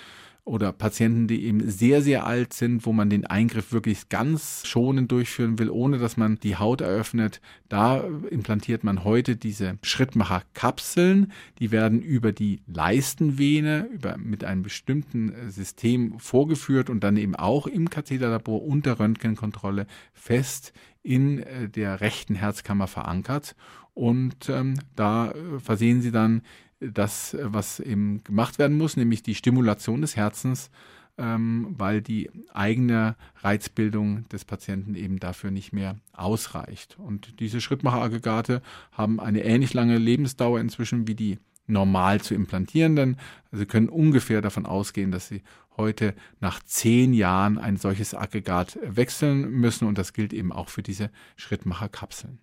oder 0.46 0.72
Patienten, 0.72 1.28
die 1.28 1.44
eben 1.46 1.68
sehr, 1.70 2.04
sehr 2.04 2.28
alt 2.28 2.54
sind, 2.54 2.86
wo 2.86 2.94
man 2.94 3.10
den 3.10 3.26
Eingriff 3.26 3.74
wirklich 3.74 4.10
ganz 4.10 4.62
schonend 4.66 5.12
durchführen 5.12 5.58
will, 5.58 5.72
ohne 5.72 5.98
dass 5.98 6.18
man 6.18 6.40
die 6.40 6.56
Haut 6.56 6.82
eröffnet. 6.82 7.42
Da 7.68 8.04
implantiert 8.30 8.84
man 8.84 9.04
heute 9.04 9.36
diese 9.36 9.80
Schrittmacherkapseln. 9.82 11.32
Die 11.58 11.72
werden 11.72 12.00
über 12.00 12.32
die 12.32 12.62
Leistenvene, 12.68 13.90
über, 13.92 14.18
mit 14.18 14.44
einem 14.44 14.62
bestimmten 14.62 15.34
System 15.50 16.20
vorgeführt 16.20 16.92
und 16.92 17.04
dann 17.04 17.18
eben 17.18 17.36
auch 17.36 17.66
im 17.66 17.90
Katheterlabor 17.90 18.64
unter 18.64 19.00
Röntgenkontrolle 19.00 19.88
fest 20.14 20.74
in 21.02 21.40
äh, 21.40 21.70
der 21.70 22.02
rechten 22.02 22.36
Herzkammer 22.36 22.88
verankert. 22.88 23.56
Und 23.96 24.50
ähm, 24.50 24.76
da 24.96 25.32
äh, 25.32 25.60
versehen 25.60 26.02
sie 26.02 26.12
dann 26.12 26.42
das, 26.80 27.36
was 27.40 27.80
eben 27.80 28.24
gemacht 28.24 28.60
werden 28.60 28.78
muss, 28.78 28.98
nämlich 28.98 29.24
die 29.24 29.36
Stimulation 29.36 30.02
des 30.02 30.16
Herzens, 30.16 30.70
ähm, 31.18 31.74
weil 31.78 32.02
die 32.02 32.30
eigene 32.54 33.16
Reizbildung 33.38 34.28
des 34.30 34.44
Patienten 34.46 34.96
eben 34.96 35.20
dafür 35.20 35.52
nicht 35.52 35.72
mehr 35.72 35.98
ausreicht. 36.14 36.98
Und 37.00 37.40
diese 37.40 37.62
Schrittmacheraggregate 37.62 38.62
haben 38.92 39.20
eine 39.20 39.44
ähnlich 39.44 39.74
lange 39.74 39.98
Lebensdauer 39.98 40.60
inzwischen 40.60 41.08
wie 41.08 41.16
die 41.16 41.40
normal 41.68 42.22
zu 42.22 42.36
implantierenden. 42.36 43.18
Also 43.52 43.62
Sie 43.62 43.66
können 43.66 43.90
ungefähr 43.90 44.42
davon 44.42 44.66
ausgehen, 44.66 45.12
dass 45.12 45.28
Sie 45.28 45.42
heute 45.78 46.14
nach 46.40 46.62
zehn 46.64 47.14
Jahren 47.14 47.58
ein 47.58 47.78
solches 47.78 48.14
Aggregat 48.14 48.78
wechseln 48.84 49.50
müssen 49.50 49.88
und 49.88 49.98
das 49.98 50.14
gilt 50.14 50.34
eben 50.34 50.52
auch 50.52 50.70
für 50.70 50.84
diese 50.84 51.10
Schrittmacherkapseln. 51.36 52.40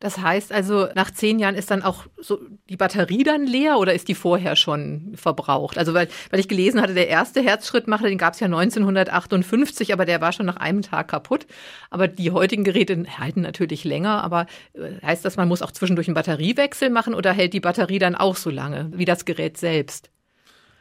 Das 0.00 0.18
heißt 0.18 0.52
also, 0.52 0.88
nach 0.94 1.10
zehn 1.10 1.40
Jahren 1.40 1.56
ist 1.56 1.72
dann 1.72 1.82
auch 1.82 2.06
so 2.16 2.38
die 2.68 2.76
Batterie 2.76 3.24
dann 3.24 3.46
leer 3.46 3.78
oder 3.78 3.94
ist 3.94 4.06
die 4.06 4.14
vorher 4.14 4.54
schon 4.54 5.12
verbraucht? 5.16 5.76
Also 5.76 5.92
weil, 5.92 6.08
weil 6.30 6.38
ich 6.38 6.46
gelesen 6.46 6.80
hatte, 6.80 6.94
der 6.94 7.08
erste 7.08 7.40
Herzschrittmacher, 7.42 8.06
den 8.06 8.18
gab 8.18 8.34
es 8.34 8.40
ja 8.40 8.46
1958, 8.46 9.92
aber 9.92 10.04
der 10.04 10.20
war 10.20 10.32
schon 10.32 10.46
nach 10.46 10.56
einem 10.56 10.82
Tag 10.82 11.08
kaputt. 11.08 11.46
Aber 11.90 12.06
die 12.06 12.30
heutigen 12.30 12.62
Geräte 12.62 13.04
halten 13.18 13.40
natürlich 13.40 13.82
länger. 13.82 14.22
Aber 14.22 14.46
äh, 14.74 15.04
heißt 15.04 15.24
das, 15.24 15.36
man 15.36 15.48
muss 15.48 15.62
auch 15.62 15.72
zwischendurch 15.72 16.06
einen 16.06 16.14
Batteriewechsel 16.14 16.90
machen 16.90 17.14
oder 17.14 17.32
hält 17.32 17.52
die 17.52 17.60
Batterie 17.60 17.98
dann 17.98 18.14
auch 18.14 18.36
so 18.36 18.50
lange 18.50 18.90
wie 18.94 19.04
das 19.04 19.24
Gerät 19.24 19.56
selbst? 19.56 20.10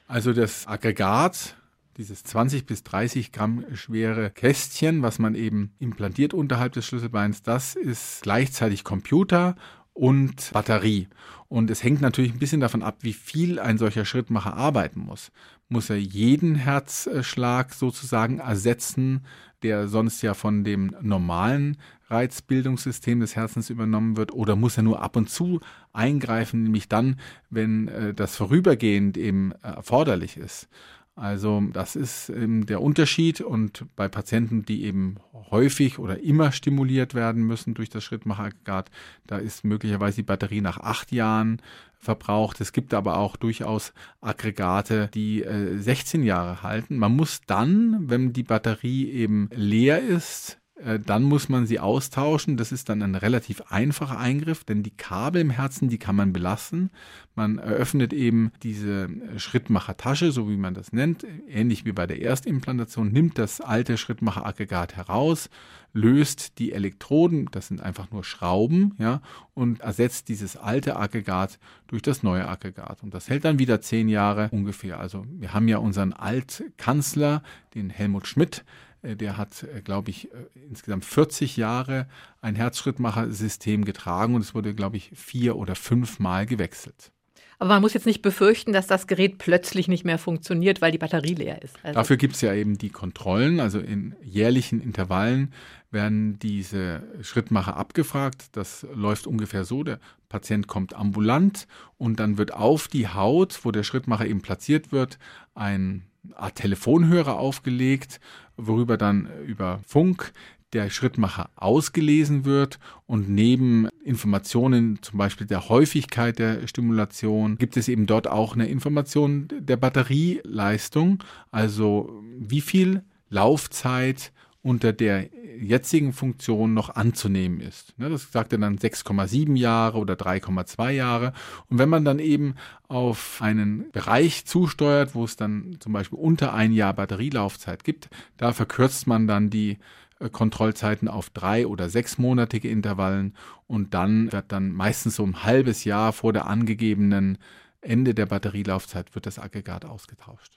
Also 0.08 0.32
das 0.32 0.68
Aggregat 0.68 1.57
dieses 1.98 2.24
20 2.24 2.66
bis 2.66 2.84
30 2.84 3.32
Gramm 3.32 3.66
schwere 3.74 4.30
Kästchen, 4.30 5.02
was 5.02 5.20
man 5.20 5.36
eben 5.36 5.74
implantiert 5.80 6.34
unterhalb 6.34 6.74
des 6.74 6.86
Schlüsselbeins, 6.86 7.42
das 7.42 7.76
ist 7.76 8.22
gleichzeitig 8.22 8.84
Computer 8.84 9.56
und 9.94 10.52
Batterie. 10.54 11.08
Und 11.50 11.72
es 11.72 11.84
hängt 11.84 12.02
natürlich 12.02 12.34
ein 12.34 12.40
bisschen 12.40 12.62
davon 12.62 12.84
ab, 12.84 12.98
wie 13.02 13.14
viel 13.14 13.60
ein 13.60 13.78
solcher 13.78 14.06
Schrittmacher 14.06 14.54
arbeiten 14.54 15.00
muss. 15.00 15.32
Muss 15.70 15.90
er 15.90 15.98
jeden 15.98 16.56
Herzschlag 16.56 17.74
sozusagen 17.74 18.40
ersetzen, 18.40 19.26
der 19.64 19.88
sonst 19.88 20.22
ja 20.22 20.34
von 20.34 20.64
dem 20.64 20.96
normalen 21.02 21.78
Reizbildungssystem 22.10 23.20
des 23.20 23.36
Herzens 23.36 23.70
übernommen 23.70 24.18
wird, 24.18 24.34
oder 24.34 24.56
muss 24.56 24.78
er 24.78 24.84
nur 24.84 25.02
ab 25.02 25.16
und 25.16 25.30
zu 25.30 25.60
eingreifen, 25.94 26.64
nämlich 26.64 26.88
dann, 26.88 27.20
wenn 27.50 27.88
äh, 27.88 28.14
das 28.14 28.36
vorübergehend 28.36 29.18
eben 29.18 29.52
erforderlich 29.64 30.38
ist. 30.38 30.70
Also 31.18 31.64
das 31.74 31.96
ist 31.96 32.30
ähm, 32.30 32.68
der 32.68 32.80
Unterschied 32.80 33.42
und 33.42 33.86
bei 33.96 34.08
Patienten, 34.08 34.66
die 34.66 34.84
eben 34.84 35.16
häufig 35.50 35.98
oder 35.98 36.20
immer 36.20 36.52
stimuliert 36.52 37.16
werden 37.16 37.42
müssen 37.42 37.74
durch 37.74 37.90
das 37.90 38.04
Schrittmacheraggregat, 38.04 38.92
da 39.26 39.38
ist 39.38 39.66
möglicherweise 39.66 40.18
die 40.18 40.24
Batterie 40.24 40.62
nach 40.62 40.78
acht 40.78 41.12
Jahren 41.12 41.60
verbraucht. 41.98 42.62
Es 42.62 42.72
gibt 42.72 42.94
aber 42.94 43.18
auch 43.18 43.36
durchaus 43.36 43.94
Aggregate, 44.22 45.10
die 45.12 45.42
äh, 45.42 45.80
16 45.80 46.22
Jahre 46.22 46.62
halten. 46.62 46.98
Man 47.00 47.16
muss 47.16 47.42
dann, 47.48 48.08
wenn 48.08 48.32
die 48.32 48.44
Batterie 48.44 49.10
eben 49.10 49.50
leer 49.52 50.00
ist, 50.00 50.54
äh, 50.54 50.67
dann 51.06 51.24
muss 51.24 51.50
man 51.50 51.66
sie 51.66 51.80
austauschen. 51.80 52.56
Das 52.56 52.72
ist 52.72 52.90
dann 52.90 53.02
ein 53.02 53.16
relativ 53.16 53.62
einfacher 53.70 54.20
Eingriff, 54.20 54.64
denn 54.64 54.84
die 54.84 54.96
Kabel 54.96 55.42
im 55.42 55.50
Herzen, 55.50 55.90
die 55.90 55.98
kann 55.98 56.16
man 56.16 56.34
belassen. 56.34 56.92
Man 57.36 57.58
eröffnet 57.58 58.14
eben 58.14 58.52
diese 58.64 59.10
Schrittmachertasche, 59.38 60.32
so 60.32 60.50
wie 60.50 60.58
man 60.58 60.74
das 60.74 60.94
nennt, 60.94 61.26
ähnlich 61.48 61.86
wie 61.86 61.92
bei 61.92 62.06
der 62.06 62.22
Erstimplantation, 62.22 63.12
nimmt 63.12 63.38
das 63.38 63.62
alte 63.62 63.98
Schrittmacheraggregat 63.98 64.96
heraus, 64.96 65.50
löst 65.94 66.60
die 66.60 66.74
Elektroden, 66.74 67.48
das 67.52 67.68
sind 67.68 67.82
einfach 67.82 68.12
nur 68.12 68.24
Schrauben, 68.24 68.94
ja, 69.00 69.22
und 69.54 69.82
ersetzt 69.82 70.30
dieses 70.30 70.58
alte 70.58 70.96
Aggregat 70.96 71.60
durch 71.88 72.02
das 72.02 72.22
neue 72.22 72.48
Aggregat. 72.48 73.02
Und 73.02 73.14
das 73.14 73.30
hält 73.30 73.46
dann 73.46 73.60
wieder 73.60 73.82
zehn 73.82 74.10
Jahre 74.10 74.50
ungefähr. 74.52 75.00
Also 75.00 75.26
wir 75.30 75.54
haben 75.54 75.68
ja 75.68 75.78
unseren 75.80 76.14
Altkanzler, 76.14 77.42
den 77.74 77.90
Helmut 77.90 78.28
Schmidt, 78.28 78.60
äh, 78.60 78.87
der 79.16 79.38
hat, 79.38 79.64
äh, 79.64 79.82
glaube 79.82 80.10
ich, 80.10 80.32
äh, 80.32 80.38
insgesamt 80.70 81.06
40 81.06 81.58
Jahre 81.58 82.08
ein 82.42 82.56
Herzschrittmacher-System 82.56 83.86
getragen 83.86 84.36
und 84.36 84.42
es 84.42 84.54
wurde, 84.54 84.74
glaube 84.74 84.98
ich, 84.98 85.12
vier 85.16 85.56
oder 85.56 85.76
fünf 85.76 86.20
Mal 86.20 86.46
gewechselt. 86.46 87.12
Aber 87.60 87.70
man 87.70 87.82
muss 87.82 87.94
jetzt 87.94 88.06
nicht 88.06 88.22
befürchten, 88.22 88.72
dass 88.72 88.86
das 88.86 89.08
Gerät 89.08 89.40
plötzlich 89.40 89.88
nicht 89.88 90.06
mehr 90.06 90.20
funktioniert, 90.20 90.80
weil 90.82 90.92
die 90.92 91.00
Batterie 91.00 91.34
leer 91.34 91.62
ist. 91.64 91.76
Also 91.82 91.96
Dafür 91.96 92.18
gibt 92.18 92.36
es 92.36 92.42
ja 92.42 92.54
eben 92.54 92.78
die 92.78 92.90
Kontrollen. 92.90 93.60
Also 93.60 93.80
in 93.80 94.16
jährlichen 94.22 94.80
Intervallen 94.80 95.52
werden 95.90 96.38
diese 96.38 97.02
Schrittmacher 97.22 97.76
abgefragt. 97.76 98.50
Das 98.52 98.86
läuft 98.94 99.26
ungefähr 99.26 99.64
so. 99.64 99.84
Der 99.84 100.00
Patient 100.30 100.68
kommt 100.68 100.94
ambulant 100.94 101.68
und 101.98 102.20
dann 102.20 102.38
wird 102.38 102.54
auf 102.54 102.88
die 102.88 103.08
Haut, 103.08 103.60
wo 103.64 103.72
der 103.72 103.84
Schrittmacher 103.84 104.28
eben 104.28 104.42
platziert 104.42 104.92
wird, 104.92 105.18
ein 105.56 106.04
Art 106.36 106.56
Telefonhörer 106.56 107.38
aufgelegt, 107.38 108.20
worüber 108.58 108.98
dann 108.98 109.30
über 109.46 109.80
Funk 109.86 110.34
der 110.74 110.90
Schrittmacher 110.90 111.50
ausgelesen 111.56 112.44
wird 112.44 112.80
und 113.06 113.30
neben 113.30 113.88
Informationen 114.04 115.02
zum 115.02 115.18
Beispiel 115.18 115.48
der 115.48 115.70
Häufigkeit 115.70 116.40
der 116.40 116.68
Stimulation 116.68 117.58
gibt 117.58 117.78
es 117.78 117.88
eben 117.88 118.06
dort 118.06 118.28
auch 118.28 118.54
eine 118.54 118.68
Information 118.68 119.48
der 119.52 119.78
Batterieleistung, 119.78 121.24
also 121.52 122.22
wie 122.38 122.62
viel 122.62 123.04
Laufzeit 123.30 124.34
unter 124.68 124.92
der 124.92 125.30
jetzigen 125.60 126.12
Funktion 126.12 126.74
noch 126.74 126.96
anzunehmen 126.96 127.62
ist. 127.62 127.98
Ne, 127.98 128.10
das 128.10 128.32
sagt 128.32 128.52
er 128.52 128.60
dann 128.60 128.78
6,7 128.78 129.56
Jahre 129.56 129.98
oder 129.98 130.16
3,2 130.16 130.92
Jahre. 130.92 131.34
Und 131.70 131.80
wenn 131.80 131.90
man 131.90 132.04
dann 132.04 132.20
eben 132.20 132.56
auf 132.90 133.42
einen 133.42 133.90
Bereich 133.92 134.46
zusteuert, 134.46 135.16
wo 135.16 135.24
es 135.24 135.38
dann 135.38 135.78
zum 135.80 135.94
Beispiel 135.94 136.20
unter 136.20 136.54
ein 136.54 136.74
Jahr 136.74 136.94
Batterielaufzeit 136.94 137.86
gibt, 137.86 138.10
da 138.36 138.52
verkürzt 138.52 139.08
man 139.08 139.26
dann 139.26 139.50
die 139.50 139.78
äh, 140.20 140.30
Kontrollzeiten 140.30 141.08
auf 141.08 141.30
drei 141.30 141.66
oder 141.66 141.90
sechsmonatige 141.90 142.70
Intervallen 142.70 143.36
und 143.68 143.94
dann 143.94 144.32
wird 144.34 144.52
dann 144.52 144.74
meistens 144.74 145.16
so 145.16 145.24
ein 145.26 145.44
halbes 145.44 145.86
Jahr 145.86 146.12
vor 146.12 146.34
der 146.34 146.46
angegebenen 146.48 147.38
Ende 147.82 148.14
der 148.14 148.26
Batterielaufzeit 148.26 149.16
wird 149.16 149.26
das 149.26 149.40
Aggregat 149.40 149.86
ausgetauscht. 149.86 150.57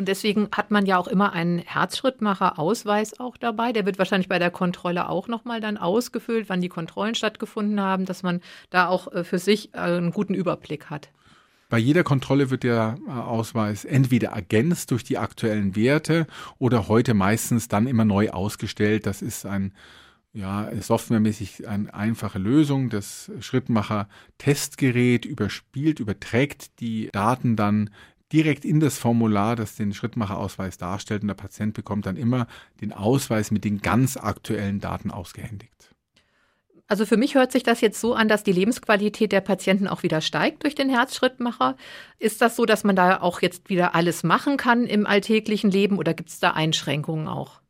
Und 0.00 0.08
deswegen 0.08 0.48
hat 0.52 0.70
man 0.70 0.86
ja 0.86 0.96
auch 0.96 1.08
immer 1.08 1.34
einen 1.34 1.58
Herzschrittmacher-Ausweis 1.58 3.20
auch 3.20 3.36
dabei. 3.36 3.74
Der 3.74 3.84
wird 3.84 3.98
wahrscheinlich 3.98 4.30
bei 4.30 4.38
der 4.38 4.50
Kontrolle 4.50 5.10
auch 5.10 5.28
nochmal 5.28 5.60
dann 5.60 5.76
ausgefüllt, 5.76 6.48
wann 6.48 6.62
die 6.62 6.70
Kontrollen 6.70 7.14
stattgefunden 7.14 7.78
haben, 7.82 8.06
dass 8.06 8.22
man 8.22 8.40
da 8.70 8.88
auch 8.88 9.12
äh, 9.12 9.24
für 9.24 9.38
sich 9.38 9.74
äh, 9.74 9.80
einen 9.80 10.12
guten 10.12 10.32
Überblick 10.32 10.86
hat. 10.86 11.10
Bei 11.68 11.76
jeder 11.76 12.02
Kontrolle 12.02 12.48
wird 12.48 12.62
der 12.62 12.96
äh, 13.06 13.10
Ausweis 13.10 13.84
entweder 13.84 14.30
ergänzt 14.30 14.90
durch 14.90 15.04
die 15.04 15.18
aktuellen 15.18 15.76
Werte 15.76 16.26
oder 16.58 16.88
heute 16.88 17.12
meistens 17.12 17.68
dann 17.68 17.86
immer 17.86 18.06
neu 18.06 18.30
ausgestellt. 18.30 19.04
Das 19.04 19.20
ist 19.20 19.44
ein 19.44 19.74
ja, 20.32 20.70
softwaremäßig 20.80 21.66
eine 21.68 21.92
einfache 21.92 22.38
Lösung. 22.38 22.88
Das 22.88 23.30
Schrittmacher-Testgerät 23.40 25.24
überspielt, 25.24 26.00
überträgt 26.00 26.80
die 26.80 27.10
Daten 27.12 27.56
dann 27.56 27.90
direkt 28.32 28.64
in 28.64 28.80
das 28.80 28.98
Formular, 28.98 29.56
das 29.56 29.76
den 29.76 29.92
Schrittmacherausweis 29.92 30.78
darstellt. 30.78 31.22
Und 31.22 31.28
der 31.28 31.34
Patient 31.34 31.74
bekommt 31.74 32.06
dann 32.06 32.16
immer 32.16 32.46
den 32.80 32.92
Ausweis 32.92 33.50
mit 33.50 33.64
den 33.64 33.80
ganz 33.80 34.16
aktuellen 34.16 34.80
Daten 34.80 35.10
ausgehändigt. 35.10 35.94
Also 36.90 37.06
für 37.06 37.16
mich 37.16 37.36
hört 37.36 37.52
sich 37.52 37.62
das 37.62 37.80
jetzt 37.80 38.00
so 38.00 38.14
an, 38.14 38.26
dass 38.26 38.42
die 38.42 38.50
Lebensqualität 38.50 39.30
der 39.30 39.40
Patienten 39.40 39.86
auch 39.86 40.02
wieder 40.02 40.20
steigt 40.20 40.64
durch 40.64 40.74
den 40.74 40.90
Herzschrittmacher. 40.90 41.76
Ist 42.18 42.42
das 42.42 42.56
so, 42.56 42.66
dass 42.66 42.82
man 42.82 42.96
da 42.96 43.20
auch 43.20 43.42
jetzt 43.42 43.68
wieder 43.68 43.94
alles 43.94 44.24
machen 44.24 44.56
kann 44.56 44.86
im 44.86 45.06
alltäglichen 45.06 45.70
Leben 45.70 45.98
oder 45.98 46.14
gibt 46.14 46.30
es 46.30 46.40
da 46.40 46.50
Einschränkungen 46.50 47.28
auch? 47.28 47.60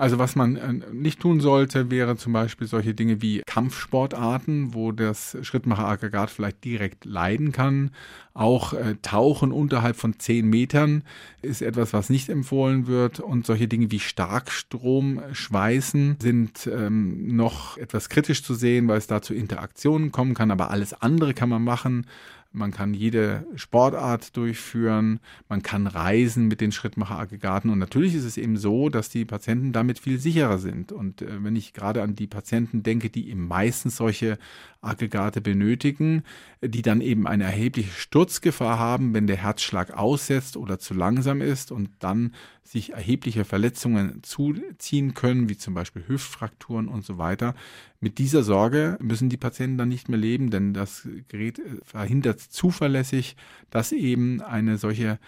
Also 0.00 0.18
was 0.18 0.34
man 0.34 0.56
äh, 0.56 0.72
nicht 0.94 1.20
tun 1.20 1.40
sollte, 1.40 1.90
wäre 1.90 2.16
zum 2.16 2.32
Beispiel 2.32 2.66
solche 2.66 2.94
Dinge 2.94 3.20
wie 3.20 3.42
Kampfsportarten, 3.44 4.72
wo 4.72 4.92
das 4.92 5.36
Schrittmacheraggregat 5.42 6.30
vielleicht 6.30 6.64
direkt 6.64 7.04
leiden 7.04 7.52
kann. 7.52 7.90
Auch 8.32 8.72
äh, 8.72 8.94
Tauchen 9.02 9.52
unterhalb 9.52 9.96
von 9.96 10.18
10 10.18 10.48
Metern 10.48 11.02
ist 11.42 11.60
etwas, 11.60 11.92
was 11.92 12.08
nicht 12.08 12.30
empfohlen 12.30 12.86
wird. 12.86 13.20
Und 13.20 13.44
solche 13.44 13.68
Dinge 13.68 13.90
wie 13.90 14.00
Starkstrom, 14.00 15.20
Schweißen 15.32 16.16
sind 16.18 16.66
ähm, 16.66 17.36
noch 17.36 17.76
etwas 17.76 18.08
kritisch 18.08 18.42
zu 18.42 18.54
sehen, 18.54 18.88
weil 18.88 18.96
es 18.96 19.06
da 19.06 19.20
zu 19.20 19.34
Interaktionen 19.34 20.12
kommen 20.12 20.32
kann. 20.32 20.50
Aber 20.50 20.70
alles 20.70 20.94
andere 20.94 21.34
kann 21.34 21.50
man 21.50 21.62
machen. 21.62 22.06
Man 22.52 22.72
kann 22.72 22.94
jede 22.94 23.46
Sportart 23.54 24.36
durchführen, 24.36 25.20
man 25.48 25.62
kann 25.62 25.86
reisen 25.86 26.48
mit 26.48 26.60
den 26.60 26.72
Schrittmacheraggregaten 26.72 27.70
und 27.70 27.78
natürlich 27.78 28.14
ist 28.14 28.24
es 28.24 28.36
eben 28.36 28.56
so, 28.56 28.88
dass 28.88 29.08
die 29.08 29.24
Patienten 29.24 29.72
damit 29.72 30.00
viel 30.00 30.18
sicherer 30.18 30.58
sind. 30.58 30.90
Und 30.90 31.22
äh, 31.22 31.44
wenn 31.44 31.54
ich 31.54 31.72
gerade 31.74 32.02
an 32.02 32.16
die 32.16 32.26
Patienten 32.26 32.82
denke, 32.82 33.08
die 33.08 33.30
eben 33.30 33.46
meistens 33.46 33.96
solche 33.96 34.36
Aggregate 34.80 35.40
benötigen, 35.40 36.24
die 36.60 36.82
dann 36.82 37.00
eben 37.00 37.28
eine 37.28 37.44
erhebliche 37.44 37.92
Sturzgefahr 37.92 38.80
haben, 38.80 39.14
wenn 39.14 39.28
der 39.28 39.36
Herzschlag 39.36 39.96
aussetzt 39.96 40.56
oder 40.56 40.80
zu 40.80 40.92
langsam 40.94 41.42
ist 41.42 41.70
und 41.70 41.90
dann 42.00 42.34
sich 42.62 42.92
erhebliche 42.92 43.44
Verletzungen 43.44 44.22
zuziehen 44.22 45.14
können, 45.14 45.48
wie 45.48 45.56
zum 45.56 45.74
Beispiel 45.74 46.04
Hüftfrakturen 46.06 46.88
und 46.88 47.04
so 47.04 47.18
weiter. 47.18 47.54
Mit 48.00 48.18
dieser 48.18 48.42
Sorge 48.42 48.96
müssen 49.00 49.28
die 49.28 49.36
Patienten 49.36 49.78
dann 49.78 49.88
nicht 49.88 50.08
mehr 50.08 50.18
leben, 50.18 50.50
denn 50.50 50.72
das 50.72 51.08
Gerät 51.28 51.60
verhindert 51.82 52.40
zuverlässig, 52.40 53.36
dass 53.70 53.92
eben 53.92 54.40
eine 54.40 54.78
solche 54.78 55.18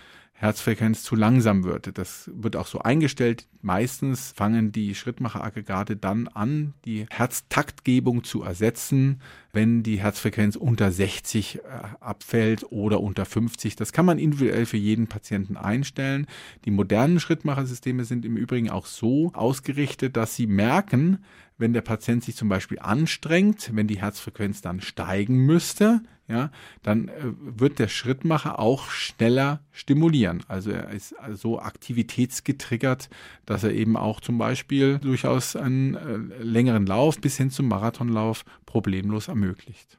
Herzfrequenz 0.42 1.04
zu 1.04 1.14
langsam 1.14 1.62
wird. 1.62 1.96
Das 1.96 2.28
wird 2.34 2.56
auch 2.56 2.66
so 2.66 2.80
eingestellt. 2.80 3.46
Meistens 3.60 4.32
fangen 4.34 4.72
die 4.72 4.96
Schrittmacheraggregate 4.96 5.96
dann 5.96 6.26
an, 6.26 6.74
die 6.84 7.06
Herztaktgebung 7.10 8.24
zu 8.24 8.42
ersetzen, 8.42 9.20
wenn 9.52 9.84
die 9.84 10.00
Herzfrequenz 10.00 10.56
unter 10.56 10.90
60 10.90 11.58
äh, 11.58 11.60
abfällt 12.00 12.72
oder 12.72 13.00
unter 13.00 13.24
50. 13.24 13.76
Das 13.76 13.92
kann 13.92 14.04
man 14.04 14.18
individuell 14.18 14.66
für 14.66 14.78
jeden 14.78 15.06
Patienten 15.06 15.56
einstellen. 15.56 16.26
Die 16.64 16.72
modernen 16.72 17.20
Schrittmachersysteme 17.20 18.04
sind 18.04 18.24
im 18.24 18.36
Übrigen 18.36 18.68
auch 18.68 18.86
so 18.86 19.30
ausgerichtet, 19.34 20.16
dass 20.16 20.34
sie 20.34 20.48
merken, 20.48 21.24
wenn 21.56 21.72
der 21.72 21.82
Patient 21.82 22.24
sich 22.24 22.34
zum 22.34 22.48
Beispiel 22.48 22.80
anstrengt, 22.80 23.70
wenn 23.74 23.86
die 23.86 24.00
Herzfrequenz 24.00 24.60
dann 24.60 24.80
steigen 24.80 25.36
müsste, 25.46 26.02
ja, 26.32 26.50
dann 26.82 27.08
äh, 27.08 27.12
wird 27.38 27.78
der 27.78 27.88
Schrittmacher 27.88 28.58
auch 28.58 28.90
schneller 28.90 29.60
stimulieren. 29.70 30.42
Also 30.48 30.70
er 30.70 30.90
ist 30.90 31.14
so 31.34 31.60
aktivitätsgetriggert, 31.60 33.10
dass 33.46 33.62
er 33.62 33.72
eben 33.72 33.96
auch 33.96 34.20
zum 34.20 34.38
Beispiel 34.38 34.98
durchaus 34.98 35.54
einen 35.54 35.94
äh, 35.94 36.42
längeren 36.42 36.86
Lauf 36.86 37.20
bis 37.20 37.36
hin 37.36 37.50
zum 37.50 37.68
Marathonlauf 37.68 38.44
problemlos 38.66 39.28
ermöglicht. 39.28 39.98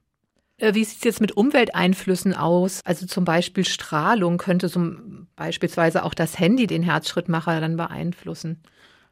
Äh, 0.58 0.74
wie 0.74 0.84
sieht 0.84 0.98
es 0.98 1.04
jetzt 1.04 1.22
mit 1.22 1.34
Umwelteinflüssen 1.34 2.34
aus? 2.34 2.82
Also 2.84 3.06
zum 3.06 3.26
Beispiel 3.26 3.66
Strahlung 3.66 4.38
könnte 4.38 4.70
so 4.70 4.96
beispielsweise 5.36 6.04
auch 6.04 6.14
das 6.14 6.40
Handy 6.40 6.68
den 6.68 6.84
Herzschrittmacher 6.84 7.62
dann 7.62 7.78
beeinflussen. 7.78 8.62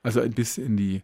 Also 0.03 0.21
bis 0.27 0.57
in 0.57 0.77
die 0.77 1.03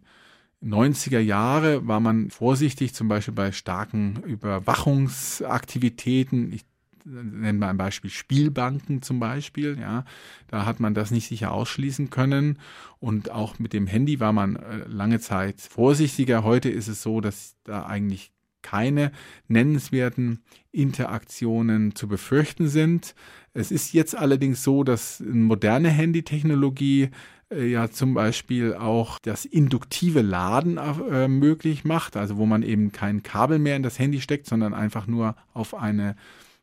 90er 0.63 1.19
Jahre 1.19 1.87
war 1.87 1.99
man 1.99 2.31
vorsichtig, 2.31 2.93
zum 2.93 3.07
Beispiel 3.07 3.33
bei 3.33 3.51
starken 3.51 4.23
Überwachungsaktivitäten. 4.23 6.51
Ich 6.51 6.65
nenne 7.05 7.59
mal 7.59 7.69
ein 7.69 7.77
Beispiel 7.77 8.09
Spielbanken 8.09 9.01
zum 9.01 9.19
Beispiel. 9.19 9.77
Ja, 9.79 10.03
da 10.47 10.65
hat 10.65 10.79
man 10.79 10.93
das 10.93 11.11
nicht 11.11 11.27
sicher 11.27 11.51
ausschließen 11.51 12.09
können. 12.09 12.59
Und 12.99 13.31
auch 13.31 13.59
mit 13.59 13.73
dem 13.73 13.87
Handy 13.87 14.19
war 14.19 14.33
man 14.33 14.55
äh, 14.55 14.77
lange 14.87 15.19
Zeit 15.19 15.61
vorsichtiger. 15.61 16.43
Heute 16.43 16.69
ist 16.69 16.87
es 16.87 17.03
so, 17.03 17.21
dass 17.21 17.55
da 17.63 17.85
eigentlich 17.85 18.31
keine 18.63 19.11
nennenswerten 19.47 20.43
Interaktionen 20.71 21.95
zu 21.95 22.07
befürchten 22.07 22.67
sind. 22.67 23.13
Es 23.53 23.71
ist 23.71 23.93
jetzt 23.93 24.15
allerdings 24.15 24.63
so, 24.63 24.83
dass 24.83 25.23
moderne 25.25 25.89
Handytechnologie 25.89 27.09
ja 27.55 27.89
zum 27.89 28.13
Beispiel 28.13 28.73
auch 28.75 29.19
das 29.19 29.45
induktive 29.45 30.21
Laden 30.21 30.77
äh, 30.77 31.27
möglich 31.27 31.85
macht, 31.85 32.17
also 32.17 32.37
wo 32.37 32.45
man 32.45 32.63
eben 32.63 32.91
kein 32.91 33.23
Kabel 33.23 33.59
mehr 33.59 33.75
in 33.75 33.83
das 33.83 33.99
Handy 33.99 34.21
steckt, 34.21 34.47
sondern 34.47 34.73
einfach 34.73 35.07
nur 35.07 35.35
auf 35.53 35.73
eine 35.73 36.15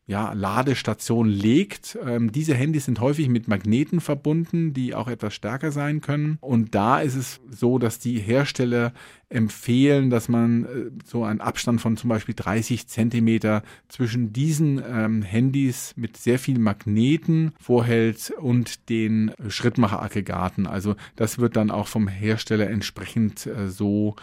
ja, 0.06 0.32
Ladestation 0.34 1.28
legt. 1.28 1.98
Ähm, 2.04 2.30
diese 2.30 2.54
Handys 2.54 2.84
sind 2.84 3.00
häufig 3.00 3.28
mit 3.28 3.48
Magneten 3.48 4.00
verbunden, 4.00 4.74
die 4.74 4.94
auch 4.94 5.08
etwas 5.08 5.34
stärker 5.34 5.72
sein 5.72 6.02
können. 6.02 6.36
Und 6.42 6.74
da 6.74 7.00
ist 7.00 7.14
es 7.14 7.40
so, 7.50 7.78
dass 7.78 7.98
die 7.98 8.18
Hersteller 8.18 8.92
empfehlen, 9.30 10.10
dass 10.10 10.28
man 10.28 10.64
äh, 10.64 10.68
so 11.04 11.24
einen 11.24 11.40
Abstand 11.40 11.80
von 11.80 11.96
zum 11.96 12.10
Beispiel 12.10 12.34
30 12.34 12.86
Zentimeter 12.86 13.62
zwischen 13.88 14.32
diesen 14.32 14.82
ähm, 14.86 15.22
Handys 15.22 15.94
mit 15.96 16.18
sehr 16.18 16.38
vielen 16.38 16.62
Magneten 16.62 17.52
vorhält 17.58 18.30
und 18.38 18.90
den 18.90 19.32
Schrittmacheraggregaten. 19.48 20.66
Also 20.66 20.96
das 21.16 21.38
wird 21.38 21.56
dann 21.56 21.70
auch 21.70 21.88
vom 21.88 22.08
Hersteller 22.08 22.68
entsprechend 22.68 23.46
äh, 23.46 23.68
so 23.68 24.16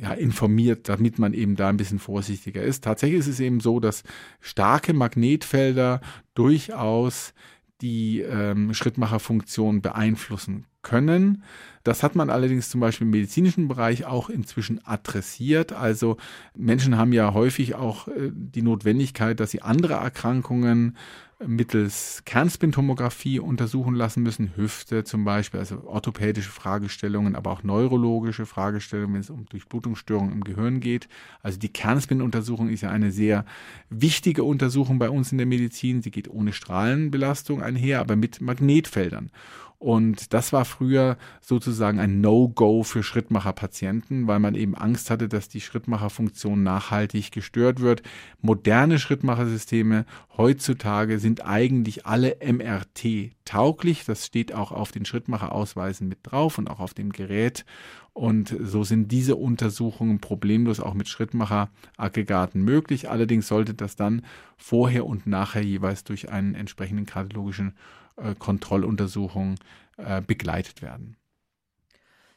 ja, 0.00 0.12
informiert, 0.12 0.88
damit 0.88 1.18
man 1.18 1.34
eben 1.34 1.56
da 1.56 1.68
ein 1.68 1.76
bisschen 1.76 1.98
vorsichtiger 1.98 2.62
ist. 2.62 2.84
Tatsächlich 2.84 3.20
ist 3.20 3.28
es 3.28 3.40
eben 3.40 3.60
so, 3.60 3.80
dass 3.80 4.04
starke 4.40 4.92
Magnetfelder 4.92 6.00
durchaus 6.34 7.34
die 7.80 8.20
ähm, 8.20 8.74
Schrittmacherfunktion 8.74 9.82
beeinflussen 9.82 10.66
können. 10.82 11.44
Das 11.84 12.02
hat 12.02 12.16
man 12.16 12.30
allerdings 12.30 12.70
zum 12.70 12.80
Beispiel 12.80 13.06
im 13.06 13.12
medizinischen 13.12 13.68
Bereich 13.68 14.04
auch 14.04 14.30
inzwischen 14.30 14.84
adressiert. 14.84 15.72
Also 15.72 16.16
Menschen 16.56 16.96
haben 16.96 17.12
ja 17.12 17.34
häufig 17.34 17.74
auch 17.74 18.08
äh, 18.08 18.30
die 18.32 18.62
Notwendigkeit, 18.62 19.38
dass 19.38 19.50
sie 19.50 19.62
andere 19.62 19.94
Erkrankungen 19.94 20.96
mittels 21.46 22.22
Kernspintomographie 22.24 23.38
untersuchen 23.38 23.94
lassen 23.94 24.22
müssen, 24.22 24.56
Hüfte 24.56 25.04
zum 25.04 25.24
Beispiel, 25.24 25.60
also 25.60 25.84
orthopädische 25.86 26.50
Fragestellungen, 26.50 27.36
aber 27.36 27.52
auch 27.52 27.62
neurologische 27.62 28.44
Fragestellungen, 28.44 29.14
wenn 29.14 29.20
es 29.20 29.30
um 29.30 29.46
Durchblutungsstörungen 29.46 30.32
im 30.32 30.42
Gehirn 30.42 30.80
geht. 30.80 31.08
Also 31.42 31.58
die 31.58 31.68
Kernspin-Untersuchung 31.68 32.68
ist 32.68 32.80
ja 32.80 32.90
eine 32.90 33.12
sehr 33.12 33.44
wichtige 33.88 34.42
Untersuchung 34.42 34.98
bei 34.98 35.10
uns 35.10 35.30
in 35.30 35.38
der 35.38 35.46
Medizin. 35.46 36.02
Sie 36.02 36.10
geht 36.10 36.28
ohne 36.28 36.52
Strahlenbelastung 36.52 37.62
einher, 37.62 38.00
aber 38.00 38.16
mit 38.16 38.40
Magnetfeldern. 38.40 39.30
Und 39.80 40.34
das 40.34 40.52
war 40.52 40.64
früher 40.64 41.16
sozusagen 41.40 42.00
ein 42.00 42.20
No-Go 42.20 42.82
für 42.82 43.04
Schrittmacherpatienten, 43.04 44.26
weil 44.26 44.40
man 44.40 44.56
eben 44.56 44.74
Angst 44.74 45.08
hatte, 45.08 45.28
dass 45.28 45.48
die 45.48 45.60
Schrittmacherfunktion 45.60 46.64
nachhaltig 46.64 47.30
gestört 47.30 47.80
wird. 47.80 48.02
Moderne 48.40 48.98
Schrittmachersysteme 48.98 50.04
heutzutage 50.36 51.20
sind 51.20 51.46
eigentlich 51.46 52.06
alle 52.06 52.38
MRT 52.44 53.30
tauglich. 53.44 54.04
Das 54.04 54.26
steht 54.26 54.52
auch 54.52 54.72
auf 54.72 54.90
den 54.90 55.04
Schrittmacherausweisen 55.04 56.08
mit 56.08 56.18
drauf 56.24 56.58
und 56.58 56.68
auch 56.68 56.80
auf 56.80 56.92
dem 56.92 57.12
Gerät. 57.12 57.64
Und 58.14 58.56
so 58.60 58.82
sind 58.82 59.12
diese 59.12 59.36
Untersuchungen 59.36 60.18
problemlos 60.18 60.80
auch 60.80 60.94
mit 60.94 61.08
Schrittmacheraggregaten 61.08 62.64
möglich. 62.64 63.08
Allerdings 63.08 63.46
sollte 63.46 63.74
das 63.74 63.94
dann 63.94 64.22
vorher 64.56 65.06
und 65.06 65.28
nachher 65.28 65.62
jeweils 65.62 66.02
durch 66.02 66.30
einen 66.30 66.56
entsprechenden 66.56 67.06
kardiologischen 67.06 67.74
Kontrolluntersuchung 68.38 69.56
äh, 69.96 70.20
begleitet 70.20 70.82
werden. 70.82 71.16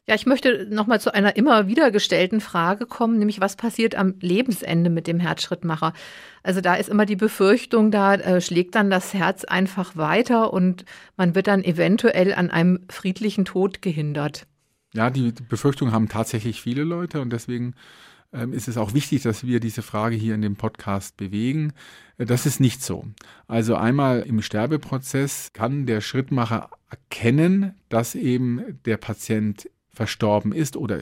Ja, 0.08 0.16
ich 0.16 0.26
möchte 0.26 0.68
nochmal 0.70 1.00
zu 1.00 1.14
einer 1.14 1.36
immer 1.36 1.68
wieder 1.68 1.92
gestellten 1.92 2.42
Frage 2.42 2.88
kommen, 2.88 3.20
nämlich 3.20 3.40
was 3.40 3.56
passiert 3.56 3.96
am 3.96 4.16
Lebensende 4.20 4.90
mit 4.90 5.06
dem 5.06 5.20
Herzschrittmacher? 5.20 5.94
Also 6.42 6.60
da 6.60 6.76
ist 6.76 6.90
immer 6.90 7.06
die 7.06 7.16
Befürchtung, 7.16 7.92
da 7.92 8.16
äh, 8.16 8.42
schlägt 8.42 8.74
dann 8.76 8.90
das 8.90 9.14
Herz 9.14 9.46
einfach 9.46 9.96
weiter 9.96 10.54
und 10.54 10.86
man 11.18 11.36
wird 11.36 11.48
dann 11.48 11.64
eventuell 11.64 12.34
an 12.34 12.50
einem 12.50 12.80
friedlichen 12.90 13.46
Tod 13.46 13.82
gehindert. 13.84 14.48
Ja, 14.94 15.10
die, 15.12 15.34
die 15.34 15.44
Befürchtung 15.44 15.92
haben 15.92 16.10
tatsächlich 16.10 16.62
viele 16.62 16.84
Leute 16.84 17.22
und 17.22 17.32
deswegen 17.32 17.76
ist 18.32 18.68
es 18.68 18.78
auch 18.78 18.94
wichtig, 18.94 19.24
dass 19.24 19.46
wir 19.46 19.60
diese 19.60 19.82
Frage 19.82 20.16
hier 20.16 20.36
in 20.36 20.42
dem 20.42 20.56
Podcast 20.56 21.18
bewegen. 21.18 21.74
Äh, 22.18 22.26
das 22.26 22.46
ist 22.46 22.60
nicht 22.60 22.84
so. 22.84 23.06
Also 23.48 23.76
einmal 23.76 24.22
im 24.22 24.42
Sterbeprozess 24.42 25.52
kann 25.54 25.86
der 25.86 26.02
Schrittmacher 26.02 26.70
erkennen, 26.90 27.76
dass 27.90 28.16
eben 28.16 28.80
der 28.86 28.98
Patient 28.98 29.70
verstorben 29.94 30.54
ist 30.54 30.78
oder 30.78 31.02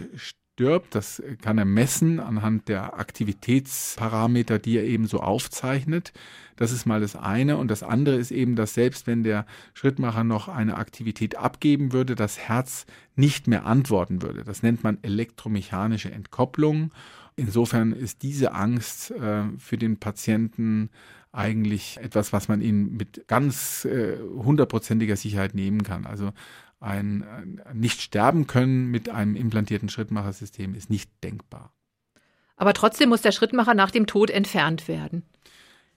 verstirbt. 0.60 0.96
Das 0.96 1.24
kann 1.42 1.58
er 1.58 1.66
messen 1.66 2.20
anhand 2.20 2.68
der 2.68 3.00
Aktivitätsparameter, 3.00 4.60
die 4.60 4.78
er 4.78 4.84
eben 4.84 5.08
so 5.08 5.20
aufzeichnet. 5.22 6.12
Das 6.58 6.72
ist 6.72 6.86
mal 6.86 7.00
das 7.00 7.16
eine. 7.16 7.58
Und 7.58 7.72
das 7.72 7.84
andere 7.84 8.18
ist 8.18 8.32
eben, 8.32 8.56
dass 8.56 8.74
selbst 8.74 9.08
wenn 9.08 9.24
der 9.24 9.46
Schrittmacher 9.74 10.24
noch 10.24 10.50
eine 10.50 10.76
Aktivität 10.78 11.38
abgeben 11.38 11.94
würde, 11.94 12.16
das 12.16 12.38
Herz 12.38 12.86
nicht 13.16 13.48
mehr 13.48 13.66
antworten 13.66 14.22
würde. 14.22 14.44
Das 14.44 14.62
nennt 14.62 14.84
man 14.84 14.98
elektromechanische 15.02 16.12
Entkopplung. 16.12 16.92
Insofern 17.40 17.94
ist 17.94 18.22
diese 18.22 18.54
Angst 18.54 19.12
äh, 19.12 19.44
für 19.58 19.78
den 19.78 19.98
Patienten 19.98 20.90
eigentlich 21.32 21.98
etwas, 21.98 22.34
was 22.34 22.48
man 22.48 22.62
ihnen 22.62 22.98
mit 22.98 23.28
ganz 23.28 23.86
äh, 23.86 24.18
hundertprozentiger 24.20 25.16
Sicherheit 25.16 25.54
nehmen 25.54 25.84
kann. 25.84 26.06
Also 26.06 26.32
ein, 26.80 27.24
ein 27.24 27.62
nicht 27.74 28.02
sterben 28.02 28.48
können 28.48 28.88
mit 28.88 29.10
einem 29.10 29.36
implantierten 29.36 29.90
Schrittmachersystem 29.90 30.74
ist 30.76 30.90
nicht 30.90 31.12
denkbar. 31.24 31.74
Aber 32.56 32.74
trotzdem 32.74 33.10
muss 33.10 33.22
der 33.22 33.32
Schrittmacher 33.32 33.74
nach 33.74 33.92
dem 33.92 34.06
Tod 34.06 34.30
entfernt 34.30 34.88
werden. 34.88 35.24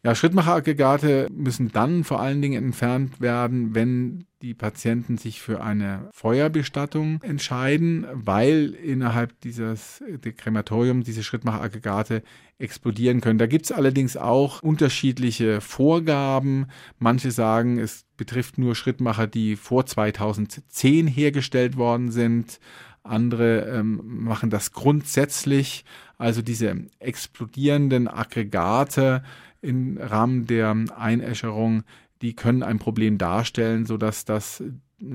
Ja, 0.05 0.17
Schrittmacheraggregate 0.17 1.29
müssen 1.31 1.71
dann 1.71 2.03
vor 2.03 2.21
allen 2.21 2.43
Dingen 2.43 2.65
entfernt 2.65 3.21
werden, 3.21 3.77
wenn 3.77 4.25
die 4.43 4.53
Patienten 4.53 5.17
sich 5.17 5.41
für 5.41 5.62
eine 5.62 6.09
Feuerbestattung 6.12 7.23
entscheiden, 7.23 8.05
weil 8.12 8.75
innerhalb 8.83 9.38
dieses 9.43 10.03
Krematoriums 10.38 11.05
diese 11.05 11.23
Schrittmacheraggregate 11.23 12.25
explodieren 12.59 13.21
können. 13.21 13.38
Da 13.38 13.47
gibt 13.47 13.67
es 13.67 13.73
allerdings 13.73 14.17
auch 14.17 14.61
unterschiedliche 14.65 15.61
Vorgaben. 15.61 16.67
Manche 16.99 17.31
sagen, 17.31 17.79
es 17.79 18.05
betrifft 18.17 18.59
nur 18.59 18.75
Schrittmacher, 18.75 19.29
die 19.29 19.55
vor 19.55 19.87
2010 19.87 21.07
hergestellt 21.07 21.77
worden 21.77 22.11
sind. 22.11 22.59
Andere 23.05 23.67
ähm, 23.69 24.01
machen 24.05 24.51
das 24.51 24.73
grundsätzlich. 24.73 25.85
Also 26.19 26.43
diese 26.43 26.75
explodierenden 26.99 28.09
Aggregate 28.09 29.23
im 29.62 29.96
Rahmen 29.96 30.46
der 30.46 30.77
Einäscherung, 30.96 31.85
die 32.20 32.35
können 32.35 32.62
ein 32.62 32.79
Problem 32.79 33.18
darstellen, 33.18 33.87
sodass 33.87 34.25
das 34.25 34.62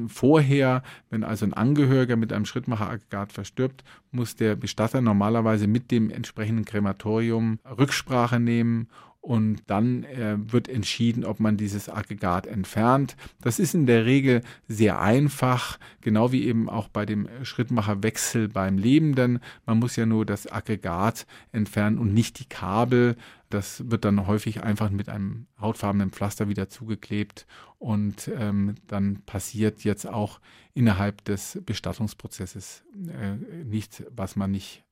vorher, 0.07 0.83
wenn 1.09 1.23
also 1.23 1.45
ein 1.45 1.53
Angehöriger 1.53 2.15
mit 2.15 2.33
einem 2.33 2.45
Schrittmacheraggregat 2.45 3.31
verstirbt, 3.31 3.83
muss 4.11 4.35
der 4.35 4.55
Bestatter 4.55 5.01
normalerweise 5.01 5.67
mit 5.67 5.91
dem 5.91 6.09
entsprechenden 6.09 6.65
Krematorium 6.65 7.59
Rücksprache 7.65 8.39
nehmen 8.39 8.87
und 9.27 9.63
dann 9.67 10.05
äh, 10.05 10.37
wird 10.37 10.69
entschieden, 10.69 11.25
ob 11.25 11.41
man 11.41 11.57
dieses 11.57 11.89
Aggregat 11.89 12.47
entfernt. 12.47 13.17
Das 13.41 13.59
ist 13.59 13.75
in 13.75 13.85
der 13.85 14.05
Regel 14.05 14.41
sehr 14.69 15.01
einfach, 15.01 15.79
genau 15.99 16.31
wie 16.31 16.45
eben 16.45 16.69
auch 16.69 16.87
bei 16.87 17.05
dem 17.05 17.27
Schrittmacherwechsel 17.43 18.47
beim 18.47 18.77
Lebenden. 18.77 19.39
Man 19.65 19.79
muss 19.79 19.97
ja 19.97 20.05
nur 20.05 20.25
das 20.25 20.49
Aggregat 20.49 21.27
entfernen 21.51 21.97
und 21.97 22.13
nicht 22.13 22.39
die 22.39 22.47
Kabel. 22.47 23.17
Das 23.49 23.89
wird 23.89 24.03
dann 24.05 24.27
häufig 24.27 24.63
einfach 24.63 24.89
mit 24.89 25.09
einem 25.09 25.47
hautfarbenen 25.59 26.11
Pflaster 26.11 26.49
wieder 26.49 26.69
zugeklebt 26.69 27.47
und 27.79 28.29
ähm, 28.37 28.75
dann 28.87 29.21
passiert 29.25 29.83
jetzt 29.83 30.07
auch 30.07 30.39
innerhalb 30.73 31.23
des 31.25 31.61
Bestattungsprozesses 31.65 32.83
äh, 33.07 33.35
nichts, 33.63 34.03
was 34.09 34.35
man 34.35 34.51
nicht 34.51 34.83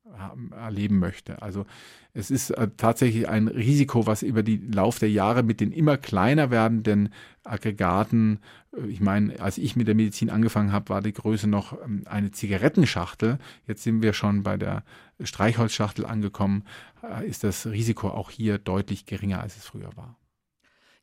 erleben 0.52 1.00
möchte. 1.00 1.42
Also 1.42 1.66
es 2.14 2.32
ist 2.32 2.52
äh, 2.52 2.70
tatsächlich 2.78 3.28
ein 3.28 3.48
Risiko, 3.48 4.08
was 4.08 4.24
über 4.24 4.44
die 4.44 4.58
Lauf 4.58 5.00
der 5.00 5.10
Jahre 5.10 5.44
mit 5.44 5.60
den 5.60 5.72
immer 5.72 5.98
kleiner 5.98 6.52
werdenden 6.52 7.10
Aggregaten, 7.44 8.40
äh, 8.76 8.86
ich 8.88 9.02
meine, 9.02 9.40
als 9.40 9.58
ich 9.58 9.76
mit 9.76 9.88
der 9.88 9.96
Medizin 9.96 10.30
angefangen 10.30 10.72
habe, 10.72 10.90
war 10.90 11.02
die 11.02 11.14
Größe 11.14 11.48
noch 11.48 11.78
ähm, 11.84 12.04
eine 12.06 12.32
Zigarettenschachtel. 12.32 13.40
Jetzt 13.68 13.84
sind 13.84 14.02
wir 14.02 14.14
schon 14.14 14.44
bei 14.44 14.58
der 14.58 14.84
Streichholzschachtel 15.22 16.06
angekommen, 16.06 16.64
äh, 17.04 17.28
ist 17.28 17.44
das 17.44 17.66
Risiko 17.66 18.10
auch 18.10 18.30
hier 18.30 18.58
deutlich 18.58 19.06
geringer, 19.06 19.42
als 19.42 19.58
es 19.58 19.66
früher 19.66 19.90
war. 19.96 20.16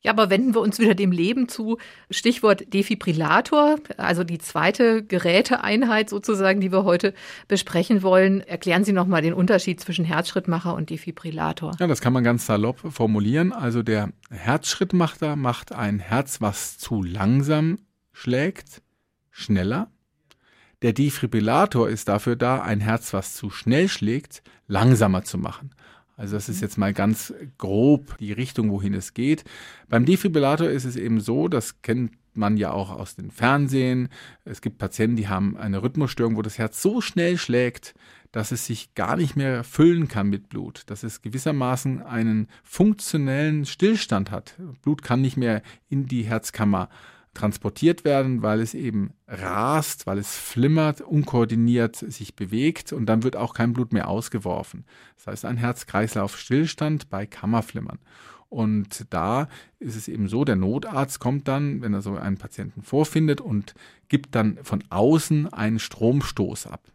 Ja, 0.03 0.11
aber 0.11 0.29
wenden 0.29 0.53
wir 0.53 0.59
uns 0.59 0.79
wieder 0.79 0.95
dem 0.95 1.13
Leben 1.13 1.47
zu. 1.47 1.77
Stichwort 2.09 2.73
Defibrillator, 2.73 3.77
also 3.95 4.25
die 4.25 4.37
zweite 4.37 5.01
Geräteeinheit 5.01 6.09
sozusagen, 6.09 6.59
die 6.59 6.73
wir 6.73 6.83
heute 6.83 7.13
besprechen 7.47 8.03
wollen. 8.03 8.41
Erklären 8.41 8.83
Sie 8.83 8.91
nochmal 8.91 9.21
den 9.21 9.33
Unterschied 9.33 9.79
zwischen 9.79 10.03
Herzschrittmacher 10.03 10.75
und 10.75 10.89
Defibrillator. 10.89 11.71
Ja, 11.79 11.87
das 11.87 12.01
kann 12.01 12.11
man 12.11 12.25
ganz 12.25 12.45
salopp 12.45 12.79
formulieren. 12.79 13.53
Also 13.53 13.81
der 13.81 14.09
Herzschrittmacher 14.29 15.37
macht 15.37 15.71
ein 15.71 15.99
Herz, 15.99 16.41
was 16.41 16.77
zu 16.77 17.01
langsam 17.01 17.79
schlägt, 18.11 18.81
schneller. 19.31 19.89
Der 20.81 20.91
Defibrillator 20.91 21.87
ist 21.87 22.09
dafür 22.09 22.35
da, 22.35 22.61
ein 22.61 22.81
Herz, 22.81 23.13
was 23.13 23.35
zu 23.35 23.49
schnell 23.49 23.87
schlägt, 23.87 24.43
langsamer 24.67 25.23
zu 25.23 25.37
machen. 25.37 25.71
Also 26.23 26.37
das 26.37 26.47
ist 26.47 26.61
jetzt 26.61 26.77
mal 26.77 26.93
ganz 26.93 27.33
grob 27.57 28.17
die 28.17 28.31
Richtung, 28.31 28.71
wohin 28.71 28.93
es 28.93 29.13
geht. 29.13 29.43
Beim 29.89 30.05
Defibrillator 30.05 30.69
ist 30.69 30.85
es 30.85 30.95
eben 30.95 31.19
so, 31.19 31.49
das 31.49 31.81
kennt 31.81 32.13
man 32.33 32.55
ja 32.55 32.71
auch 32.71 32.91
aus 32.91 33.17
den 33.17 33.29
Fernsehen. 33.29 34.07
Es 34.45 34.61
gibt 34.61 34.77
Patienten, 34.77 35.17
die 35.17 35.27
haben 35.27 35.57
eine 35.57 35.83
Rhythmusstörung, 35.83 36.37
wo 36.37 36.41
das 36.41 36.57
Herz 36.57 36.81
so 36.81 37.01
schnell 37.01 37.37
schlägt, 37.37 37.93
dass 38.31 38.53
es 38.53 38.65
sich 38.65 38.95
gar 38.95 39.17
nicht 39.17 39.35
mehr 39.35 39.65
füllen 39.65 40.07
kann 40.07 40.29
mit 40.29 40.47
Blut, 40.47 40.83
dass 40.85 41.03
es 41.03 41.21
gewissermaßen 41.21 42.01
einen 42.01 42.47
funktionellen 42.63 43.65
Stillstand 43.65 44.31
hat. 44.31 44.55
Blut 44.81 45.03
kann 45.03 45.19
nicht 45.19 45.35
mehr 45.35 45.61
in 45.89 46.05
die 46.05 46.23
Herzkammer 46.23 46.87
transportiert 47.33 48.05
werden, 48.05 48.41
weil 48.41 48.61
es 48.61 48.73
eben 48.73 49.13
rast, 49.27 50.05
weil 50.05 50.17
es 50.17 50.37
flimmert, 50.37 51.01
unkoordiniert 51.01 51.95
sich 51.95 52.35
bewegt 52.35 52.93
und 52.93 53.07
dann 53.07 53.23
wird 53.23 53.35
auch 53.35 53.53
kein 53.53 53.73
Blut 53.73 53.91
mehr 53.91 54.07
ausgeworfen. 54.07 54.85
Das 55.17 55.27
heißt 55.27 55.45
ein 55.45 55.57
Herz-Kreislauf-Stillstand 55.57 57.09
bei 57.09 57.25
Kammerflimmern. 57.25 57.99
Und 58.49 59.07
da 59.09 59.47
ist 59.79 59.95
es 59.95 60.07
eben 60.07 60.27
so, 60.27 60.45
der 60.45 60.55
Notarzt 60.55 61.19
kommt 61.19 61.47
dann, 61.47 61.81
wenn 61.81 61.95
er 61.95 62.03
so 62.03 62.15
einen 62.15 62.37
Patienten 62.37 62.83
vorfindet 62.83 63.41
und 63.41 63.73
gibt 64.09 64.35
dann 64.35 64.59
von 64.61 64.83
außen 64.91 65.51
einen 65.51 65.79
Stromstoß 65.79 66.67
ab. 66.67 66.92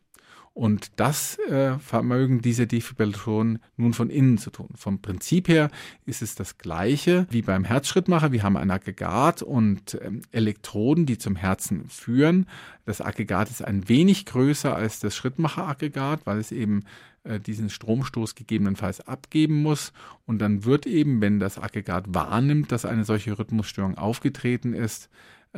Und 0.58 0.98
das 0.98 1.38
äh, 1.38 1.78
vermögen 1.78 2.42
diese 2.42 2.66
Defibrillatoren 2.66 3.60
nun 3.76 3.92
von 3.92 4.10
innen 4.10 4.38
zu 4.38 4.50
tun. 4.50 4.70
Vom 4.74 5.00
Prinzip 5.00 5.46
her 5.46 5.70
ist 6.04 6.20
es 6.20 6.34
das 6.34 6.58
gleiche 6.58 7.28
wie 7.30 7.42
beim 7.42 7.62
Herzschrittmacher. 7.62 8.32
Wir 8.32 8.42
haben 8.42 8.56
ein 8.56 8.72
Aggregat 8.72 9.40
und 9.42 9.96
ähm, 10.02 10.22
Elektroden, 10.32 11.06
die 11.06 11.16
zum 11.16 11.36
Herzen 11.36 11.88
führen. 11.88 12.46
Das 12.86 13.00
Aggregat 13.00 13.50
ist 13.50 13.64
ein 13.64 13.88
wenig 13.88 14.26
größer 14.26 14.74
als 14.74 14.98
das 14.98 15.14
Schrittmacheraggregat, 15.14 16.22
weil 16.24 16.38
es 16.38 16.50
eben 16.50 16.82
äh, 17.22 17.38
diesen 17.38 17.70
Stromstoß 17.70 18.34
gegebenenfalls 18.34 19.00
abgeben 19.06 19.62
muss. 19.62 19.92
Und 20.26 20.40
dann 20.40 20.64
wird 20.64 20.86
eben, 20.86 21.20
wenn 21.20 21.38
das 21.38 21.60
Aggregat 21.60 22.06
wahrnimmt, 22.08 22.72
dass 22.72 22.84
eine 22.84 23.04
solche 23.04 23.38
Rhythmusstörung 23.38 23.96
aufgetreten 23.96 24.74
ist, 24.74 25.08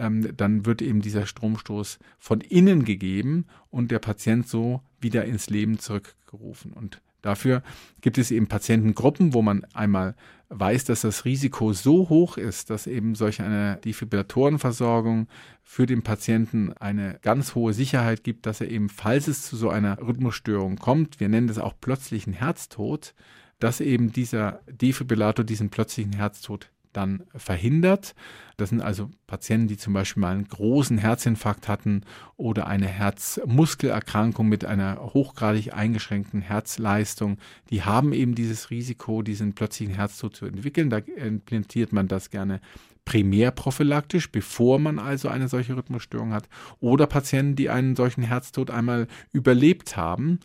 ähm, 0.01 0.37
dann 0.37 0.67
wird 0.67 0.83
eben 0.83 1.01
dieser 1.01 1.27
Stromstoß 1.27 1.99
von 2.19 2.41
innen 2.41 2.85
gegeben 2.85 3.47
und 3.71 3.91
der 3.91 3.99
Patient 3.99 4.49
so 4.49 4.83
wieder 5.01 5.25
ins 5.25 5.51
Leben 5.51 5.79
zurückgerufen. 5.79 6.73
Und 6.73 7.01
dafür 7.23 7.63
gibt 8.01 8.19
es 8.19 8.31
eben 8.31 8.49
Patientengruppen, 8.49 9.35
wo 9.35 9.43
man 9.43 9.65
einmal 9.75 10.15
weiß, 10.49 10.85
dass 10.85 11.03
das 11.03 11.25
Risiko 11.25 11.73
so 11.73 12.09
hoch 12.09 12.37
ist, 12.37 12.71
dass 12.71 12.87
eben 12.87 13.15
solch 13.15 13.41
eine 13.41 13.77
Defibrillatorenversorgung 13.85 15.29
für 15.63 15.87
den 15.87 16.03
Patienten 16.03 16.73
eine 16.73 17.19
ganz 17.23 17.55
hohe 17.55 17.73
Sicherheit 17.73 18.25
gibt, 18.25 18.47
dass 18.47 18.61
er 18.61 18.69
eben, 18.69 18.89
falls 18.89 19.29
es 19.29 19.43
zu 19.43 19.57
so 19.57 19.69
einer 19.69 20.01
Rhythmusstörung 20.01 20.77
kommt, 20.77 21.21
wir 21.21 21.29
nennen 21.29 21.47
das 21.47 21.59
auch 21.59 21.75
plötzlichen 21.81 22.33
Herztod, 22.33 23.15
dass 23.61 23.81
eben 23.81 24.11
dieser 24.11 24.61
Defibrillator 24.67 25.45
diesen 25.45 25.71
plötzlichen 25.71 26.15
Herztod 26.15 26.71
dann 26.93 27.25
verhindert. 27.35 28.15
Das 28.57 28.71
sind 28.71 28.83
also 28.83 29.11
Patienten, 29.27 29.69
die 29.69 29.77
zum 29.77 29.93
Beispiel 29.93 30.21
mal 30.21 30.33
einen 30.33 30.49
großen 30.49 30.99
Herzinfarkt 30.99 31.69
hatten 31.69 32.03
oder 32.37 32.67
eine 32.67 32.87
Herzmuskelerkrankung 32.87 34.49
mit 34.49 34.65
einer 34.65 35.01
hochgradig 35.15 35.73
eingeschränkten 35.73 36.43
Herzleistung. 36.43 37.39
Die 37.71 37.83
haben 37.83 38.13
eben 38.13 38.35
dieses 38.35 38.71
Risiko, 38.71 39.23
diesen 39.23 39.55
plötzlichen 39.55 39.95
Herztod 39.95 40.37
zu 40.37 40.47
entwickeln. 40.47 40.91
Da 40.91 40.99
implantiert 40.99 41.93
man 41.93 42.09
das 42.09 42.31
gerne 42.31 42.61
primärprophylaktisch, 43.05 44.31
bevor 44.31 44.79
man 44.79 44.99
also 44.99 45.29
eine 45.29 45.49
solche 45.49 45.77
Rhythmusstörung 45.77 46.33
hat. 46.33 46.49
Oder 46.81 47.07
Patienten, 47.07 47.57
die 47.57 47.71
einen 47.71 47.97
solchen 47.97 48.23
Herztod 48.23 48.71
einmal 48.71 49.07
überlebt 49.33 49.97
haben 49.97 50.41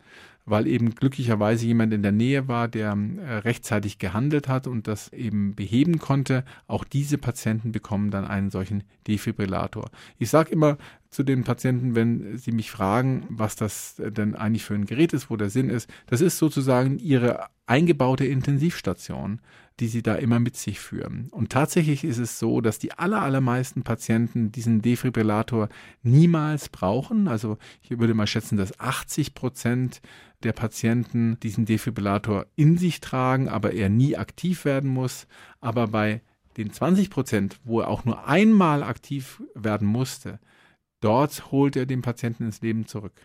weil 0.46 0.66
eben 0.66 0.94
glücklicherweise 0.94 1.66
jemand 1.66 1.92
in 1.92 2.02
der 2.02 2.12
Nähe 2.12 2.48
war, 2.48 2.68
der 2.68 2.92
äh, 2.92 3.38
rechtzeitig 3.38 3.98
gehandelt 3.98 4.48
hat 4.48 4.66
und 4.66 4.86
das 4.86 5.12
eben 5.12 5.54
beheben 5.54 5.98
konnte. 5.98 6.44
Auch 6.68 6.84
diese 6.84 7.18
Patienten 7.18 7.72
bekommen 7.72 8.10
dann 8.10 8.24
einen 8.24 8.50
solchen 8.50 8.84
Defibrillator. 9.08 9.90
Ich 10.18 10.30
sage 10.30 10.50
immer 10.52 10.78
zu 11.16 11.22
den 11.22 11.44
Patienten, 11.44 11.94
wenn 11.94 12.36
sie 12.36 12.52
mich 12.52 12.70
fragen, 12.70 13.24
was 13.30 13.56
das 13.56 13.94
denn 13.96 14.34
eigentlich 14.34 14.64
für 14.64 14.74
ein 14.74 14.84
Gerät 14.84 15.14
ist, 15.14 15.30
wo 15.30 15.36
der 15.38 15.48
Sinn 15.48 15.70
ist. 15.70 15.88
Das 16.04 16.20
ist 16.20 16.36
sozusagen 16.36 16.98
ihre 16.98 17.46
eingebaute 17.64 18.26
Intensivstation, 18.26 19.40
die 19.80 19.88
sie 19.88 20.02
da 20.02 20.16
immer 20.16 20.40
mit 20.40 20.58
sich 20.58 20.78
führen. 20.78 21.28
Und 21.30 21.50
tatsächlich 21.50 22.04
ist 22.04 22.18
es 22.18 22.38
so, 22.38 22.60
dass 22.60 22.78
die 22.78 22.92
aller, 22.92 23.22
allermeisten 23.22 23.82
Patienten 23.82 24.52
diesen 24.52 24.82
Defibrillator 24.82 25.70
niemals 26.02 26.68
brauchen. 26.68 27.28
Also 27.28 27.56
ich 27.80 27.98
würde 27.98 28.12
mal 28.12 28.26
schätzen, 28.26 28.58
dass 28.58 28.78
80 28.78 29.32
Prozent 29.32 30.02
der 30.42 30.52
Patienten 30.52 31.40
diesen 31.40 31.64
Defibrillator 31.64 32.44
in 32.56 32.76
sich 32.76 33.00
tragen, 33.00 33.48
aber 33.48 33.72
er 33.72 33.88
nie 33.88 34.18
aktiv 34.18 34.66
werden 34.66 34.90
muss. 34.90 35.26
Aber 35.62 35.88
bei 35.88 36.20
den 36.58 36.74
20 36.74 37.08
Prozent, 37.08 37.58
wo 37.64 37.80
er 37.80 37.88
auch 37.88 38.04
nur 38.04 38.28
einmal 38.28 38.82
aktiv 38.82 39.42
werden 39.54 39.88
musste, 39.88 40.40
dort 41.00 41.50
holt 41.50 41.76
er 41.76 41.86
den 41.86 42.02
Patienten 42.02 42.44
ins 42.44 42.60
Leben 42.60 42.86
zurück. 42.86 43.20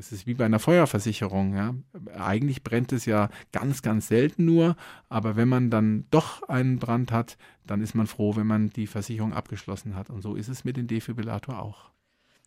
Es 0.00 0.12
ist 0.12 0.26
wie 0.26 0.32
bei 0.32 0.46
einer 0.46 0.58
Feuerversicherung. 0.58 1.54
Ja. 1.54 1.74
Eigentlich 2.18 2.62
brennt 2.62 2.90
es 2.92 3.04
ja 3.04 3.28
ganz, 3.52 3.82
ganz 3.82 4.08
selten 4.08 4.46
nur, 4.46 4.74
aber 5.10 5.36
wenn 5.36 5.48
man 5.48 5.68
dann 5.68 6.06
doch 6.10 6.42
einen 6.44 6.78
Brand 6.78 7.12
hat, 7.12 7.36
dann 7.66 7.82
ist 7.82 7.94
man 7.94 8.06
froh, 8.06 8.34
wenn 8.34 8.46
man 8.46 8.70
die 8.70 8.86
Versicherung 8.86 9.34
abgeschlossen 9.34 9.94
hat. 9.94 10.08
Und 10.08 10.22
so 10.22 10.36
ist 10.36 10.48
es 10.48 10.64
mit 10.64 10.78
dem 10.78 10.86
Defibrillator 10.86 11.60
auch. 11.60 11.90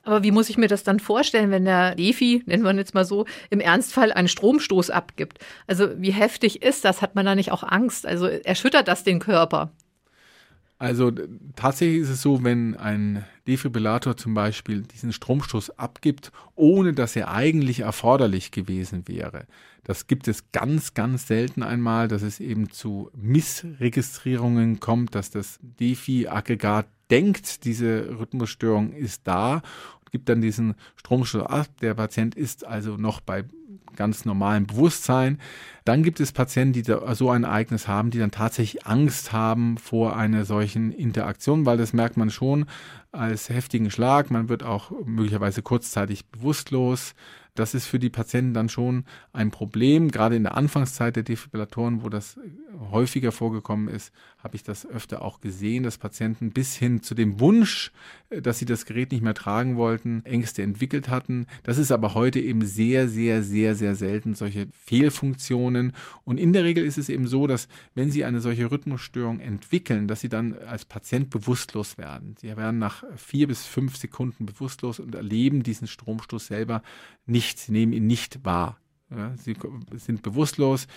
Aber 0.02 0.24
wie 0.24 0.32
muss 0.32 0.50
ich 0.50 0.58
mir 0.58 0.68
das 0.68 0.84
dann 0.84 1.00
vorstellen, 1.00 1.52
wenn 1.52 1.64
der 1.64 1.96
Defi, 1.96 2.44
nennen 2.48 2.64
wir 2.64 2.72
ihn 2.72 2.78
jetzt 2.78 2.96
mal 2.96 3.06
so, 3.06 3.26
im 3.52 3.60
Ernstfall 3.60 4.12
einen 4.12 4.28
Stromstoß 4.28 4.90
abgibt? 4.90 5.38
Also 5.68 5.90
wie 6.02 6.12
heftig 6.12 6.64
ist 6.64 6.84
das? 6.84 7.04
Hat 7.04 7.14
man 7.14 7.26
da 7.26 7.36
nicht 7.36 7.52
auch 7.52 7.64
Angst? 7.64 8.06
Also 8.06 8.26
erschüttert 8.26 8.88
das 8.88 9.04
den 9.04 9.20
Körper? 9.20 9.72
Also 10.84 11.14
tatsächlich 11.56 12.02
ist 12.02 12.10
es 12.10 12.22
so, 12.22 12.44
wenn 12.44 12.76
ein 12.76 13.24
Defibrillator 13.48 14.18
zum 14.18 14.34
Beispiel 14.34 14.82
diesen 14.82 15.14
Stromstoß 15.14 15.80
abgibt, 15.80 16.34
ohne 16.56 16.92
dass 16.92 17.16
er 17.16 17.32
eigentlich 17.32 17.80
erforderlich 17.80 18.52
gewesen 18.52 19.08
wäre. 19.08 19.48
Das 19.86 20.08
gibt 20.08 20.28
es 20.28 20.52
ganz, 20.52 20.94
ganz 20.94 21.26
selten 21.26 21.64
einmal, 21.64 22.10
dass 22.10 22.22
es 22.22 22.42
eben 22.42 22.70
zu 22.70 23.10
Missregistrierungen 23.16 24.82
kommt, 24.82 25.16
dass 25.16 25.32
das 25.32 25.58
Defi-Aggregat 25.62 26.88
denkt, 27.10 27.64
diese 27.64 28.20
Rhythmusstörung 28.20 28.92
ist 28.92 29.22
da 29.24 29.62
und 30.02 30.12
gibt 30.12 30.28
dann 30.28 30.42
diesen 30.42 30.76
Stromstoß 30.98 31.44
ab. 31.44 31.68
Der 31.82 31.94
Patient 31.94 32.36
ist 32.36 32.68
also 32.68 32.98
noch 32.98 33.22
bei 33.22 33.46
ganz 33.96 34.26
normalem 34.26 34.66
Bewusstsein. 34.68 35.40
Dann 35.86 36.04
gibt 36.04 36.20
es 36.20 36.32
Patienten, 36.32 36.74
die 36.74 36.84
so 37.14 37.30
ein 37.30 37.44
Ereignis 37.44 37.88
haben, 37.88 38.10
die 38.10 38.20
dann 38.20 38.32
tatsächlich 38.32 38.86
Angst 38.86 39.34
haben 39.34 39.78
vor 39.78 40.16
einer 40.16 40.46
solchen 40.46 40.92
Interaktion, 40.92 41.66
weil 41.66 41.78
das 41.78 41.94
merkt 41.94 42.18
man 42.18 42.30
schon 42.30 42.66
als 43.12 43.50
heftigen 43.50 43.92
Schlag. 43.92 44.32
Man 44.32 44.50
wird 44.50 44.64
auch 44.64 44.92
möglicherweise 45.06 45.62
kurzzeitig 45.62 46.26
bewusstlos. 46.28 47.14
Das 47.56 47.76
ist 47.76 47.86
für 47.86 48.00
die 48.00 48.10
Patienten 48.10 48.56
dann 48.56 48.68
schon 48.68 49.06
ein 49.32 49.52
Problem. 49.52 50.10
Gerade 50.10 50.36
in 50.36 50.44
der 50.44 50.58
Anfangszeit 50.58 51.16
der 51.16 51.24
Defibrillatoren, 51.24 52.04
wo 52.04 52.10
das 52.10 52.40
häufiger 52.90 53.32
vorgekommen 53.32 53.88
ist, 53.88 54.12
habe 54.40 54.56
ich 54.56 54.64
das 54.64 54.88
öfter 54.88 55.22
auch 55.22 55.40
gesehen, 55.40 55.84
dass 55.84 56.00
Patienten 56.00 56.52
bis 56.52 56.76
hin 56.76 57.04
zu 57.04 57.14
dem 57.14 57.40
Wunsch, 57.40 57.92
äh, 58.30 58.42
dass 58.42 58.58
sie 58.58 58.66
das 58.66 58.86
Gerät 58.86 59.12
nicht 59.12 59.24
mehr 59.24 59.36
tragen 59.36 59.78
wollten, 59.78 60.26
Ängste 60.26 60.64
entwickelt 60.64 61.10
hatten. 61.10 61.46
Das 61.62 61.78
ist 61.78 61.92
aber 61.92 62.16
heute 62.16 62.40
eben 62.40 62.66
sehr, 62.66 63.08
sehr, 63.08 63.44
sehr, 63.44 63.76
sehr 63.76 63.96
selten, 63.96 64.34
solche 64.34 64.68
Fehlfunktionen. 64.86 65.94
Und 66.26 66.40
in 66.40 66.54
der 66.54 66.64
Regel 66.64 66.84
ist 66.84 66.98
es 66.98 67.08
eben 67.08 67.28
so, 67.28 67.46
dass 67.46 67.68
wenn 67.94 68.10
sie 68.10 68.26
eine 68.26 68.42
solche 68.42 68.72
Rhythmusstörung 68.72 69.40
entwickeln, 69.40 70.08
dass 70.08 70.22
sie 70.22 70.30
dann 70.30 70.58
als 70.58 70.86
Patient 70.86 71.30
bewusstlos 71.30 72.00
werden. 72.00 72.36
Sie 72.42 72.56
werden 72.58 72.80
nach 72.80 73.04
vier 73.16 73.48
bis 73.48 73.66
fünf 73.66 73.96
Sekunden 73.96 74.48
bewusstlos 74.48 75.00
und 75.00 75.14
erleben 75.14 75.62
diesen 75.62 75.88
Stromstoß 75.88 76.48
selber 76.48 76.82
nicht 77.26 77.43
nicht, 77.44 77.60
sie 77.60 77.72
nehmen 77.74 77.92
ihn 77.94 78.08
nicht 78.08 78.46
wahr. 78.46 78.78
Ja, 79.10 79.36
sie 79.36 79.56
sind 79.96 80.22
bewusstlos, 80.22 80.88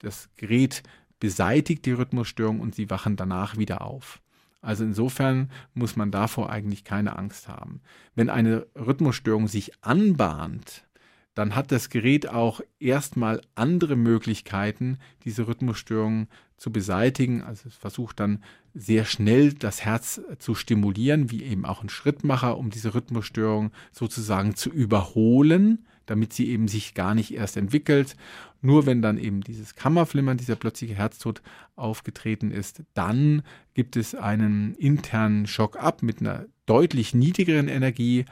das 0.00 0.28
Gerät 0.36 0.82
beseitigt 1.18 1.86
die 1.86 1.92
Rhythmusstörung 1.92 2.60
und 2.60 2.74
sie 2.74 2.90
wachen 2.90 3.16
danach 3.16 3.56
wieder 3.56 3.80
auf. 3.80 4.20
Also 4.60 4.84
insofern 4.84 5.50
muss 5.72 5.96
man 5.96 6.10
davor 6.10 6.50
eigentlich 6.50 6.84
keine 6.84 7.16
Angst 7.18 7.48
haben. 7.48 7.80
Wenn 8.14 8.28
eine 8.28 8.66
Rhythmusstörung 8.76 9.48
sich 9.48 9.72
anbahnt, 9.82 10.86
dann 11.34 11.54
hat 11.54 11.72
das 11.72 11.88
Gerät 11.88 12.28
auch 12.28 12.60
erstmal 12.78 13.40
andere 13.54 13.96
Möglichkeiten, 13.96 14.98
diese 15.24 15.48
Rhythmusstörung 15.48 16.28
zu 16.56 16.70
beseitigen. 16.70 17.42
Also 17.42 17.68
es 17.68 17.74
versucht 17.74 18.20
dann 18.20 18.44
sehr 18.74 19.04
schnell 19.04 19.52
das 19.54 19.84
Herz 19.84 20.20
zu 20.38 20.54
stimulieren, 20.54 21.30
wie 21.30 21.42
eben 21.42 21.64
auch 21.64 21.82
ein 21.82 21.88
Schrittmacher, 21.88 22.56
um 22.56 22.70
diese 22.70 22.94
Rhythmusstörung 22.94 23.72
sozusagen 23.90 24.54
zu 24.54 24.70
überholen 24.70 25.86
damit 26.06 26.32
sie 26.32 26.48
eben 26.48 26.68
sich 26.68 26.94
gar 26.94 27.14
nicht 27.14 27.34
erst 27.34 27.56
entwickelt. 27.56 28.16
Nur 28.62 28.86
wenn 28.86 29.02
dann 29.02 29.18
eben 29.18 29.42
dieses 29.42 29.74
Kammerflimmern, 29.74 30.36
dieser 30.36 30.56
plötzliche 30.56 30.94
Herztod 30.94 31.42
aufgetreten 31.76 32.50
ist, 32.50 32.82
dann 32.94 33.42
gibt 33.74 33.96
es 33.96 34.14
einen 34.14 34.74
internen 34.74 35.46
Schock 35.46 35.76
ab 35.76 36.02
mit 36.02 36.20
einer 36.20 36.46
deutlich 36.66 37.14
niedrigeren 37.14 37.68
Energie, 37.68 38.24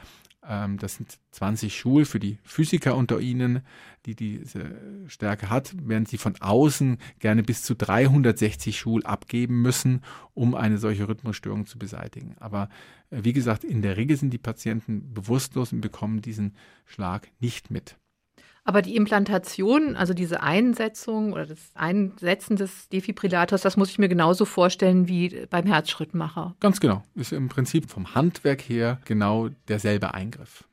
das 0.45 0.95
sind 0.95 1.19
20 1.31 1.83
Joule 1.83 2.05
für 2.05 2.19
die 2.19 2.37
Physiker 2.43 2.95
unter 2.95 3.19
Ihnen, 3.19 3.61
die 4.05 4.15
diese 4.15 4.75
Stärke 5.07 5.49
hat, 5.49 5.73
während 5.81 6.09
sie 6.09 6.17
von 6.17 6.35
außen 6.39 6.97
gerne 7.19 7.43
bis 7.43 7.63
zu 7.63 7.75
360 7.75 8.81
Joule 8.81 9.05
abgeben 9.05 9.61
müssen, 9.61 10.01
um 10.33 10.55
eine 10.55 10.77
solche 10.77 11.07
Rhythmusstörung 11.07 11.65
zu 11.65 11.79
beseitigen. 11.79 12.35
Aber 12.39 12.69
äh, 13.09 13.23
wie 13.23 13.33
gesagt, 13.33 13.63
in 13.63 13.81
der 13.81 13.95
Regel 13.95 14.17
sind 14.17 14.31
die 14.31 14.37
Patienten 14.37 15.13
bewusstlos 15.13 15.71
und 15.71 15.81
bekommen 15.81 16.21
diesen 16.21 16.55
Schlag 16.85 17.29
nicht 17.39 17.71
mit. 17.71 17.97
Aber 18.65 18.81
die 18.81 18.95
Implantation, 18.95 19.95
also 19.95 20.13
diese 20.13 20.41
Einsetzung 20.41 21.33
oder 21.33 21.45
das 21.45 21.59
Einsetzen 21.73 22.55
des 22.55 22.87
Defibrillators, 22.89 23.61
das 23.61 23.75
muss 23.75 23.89
ich 23.89 23.99
mir 23.99 24.07
genauso 24.07 24.45
vorstellen 24.45 25.07
wie 25.07 25.45
beim 25.49 25.65
Herzschrittmacher. 25.65 26.55
Ganz 26.61 26.79
genau. 26.79 27.03
Ist 27.15 27.33
im 27.33 27.49
Prinzip 27.49 27.89
vom 27.89 28.15
Handwerk 28.15 28.61
her 28.61 28.99
genau 29.05 29.49
derselbe 29.67 30.13
Eingriff. 30.13 30.63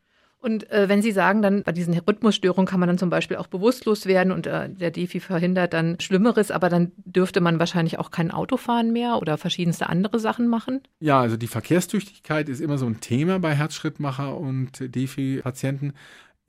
Und 0.42 0.70
äh, 0.70 0.88
wenn 0.88 1.02
Sie 1.02 1.12
sagen, 1.12 1.42
dann 1.42 1.62
bei 1.64 1.72
diesen 1.72 1.92
Rhythmusstörungen 1.92 2.66
kann 2.66 2.80
man 2.80 2.86
dann 2.86 2.96
zum 2.96 3.10
Beispiel 3.10 3.36
auch 3.36 3.46
bewusstlos 3.46 4.06
werden 4.06 4.32
und 4.32 4.46
äh, 4.46 4.70
der 4.70 4.90
Defi 4.90 5.20
verhindert 5.20 5.74
dann 5.74 6.00
Schlimmeres, 6.00 6.50
aber 6.50 6.70
dann 6.70 6.92
dürfte 6.96 7.42
man 7.42 7.58
wahrscheinlich 7.58 7.98
auch 7.98 8.10
kein 8.10 8.30
Auto 8.30 8.56
fahren 8.56 8.90
mehr 8.90 9.18
oder 9.18 9.36
verschiedenste 9.36 9.90
andere 9.90 10.18
Sachen 10.18 10.48
machen? 10.48 10.80
Ja, 10.98 11.20
also 11.20 11.36
die 11.36 11.46
Verkehrstüchtigkeit 11.46 12.48
ist 12.48 12.60
immer 12.60 12.78
so 12.78 12.86
ein 12.86 13.00
Thema 13.00 13.38
bei 13.38 13.54
Herzschrittmacher 13.54 14.34
und 14.34 14.78
Defi-Patienten 14.80 15.92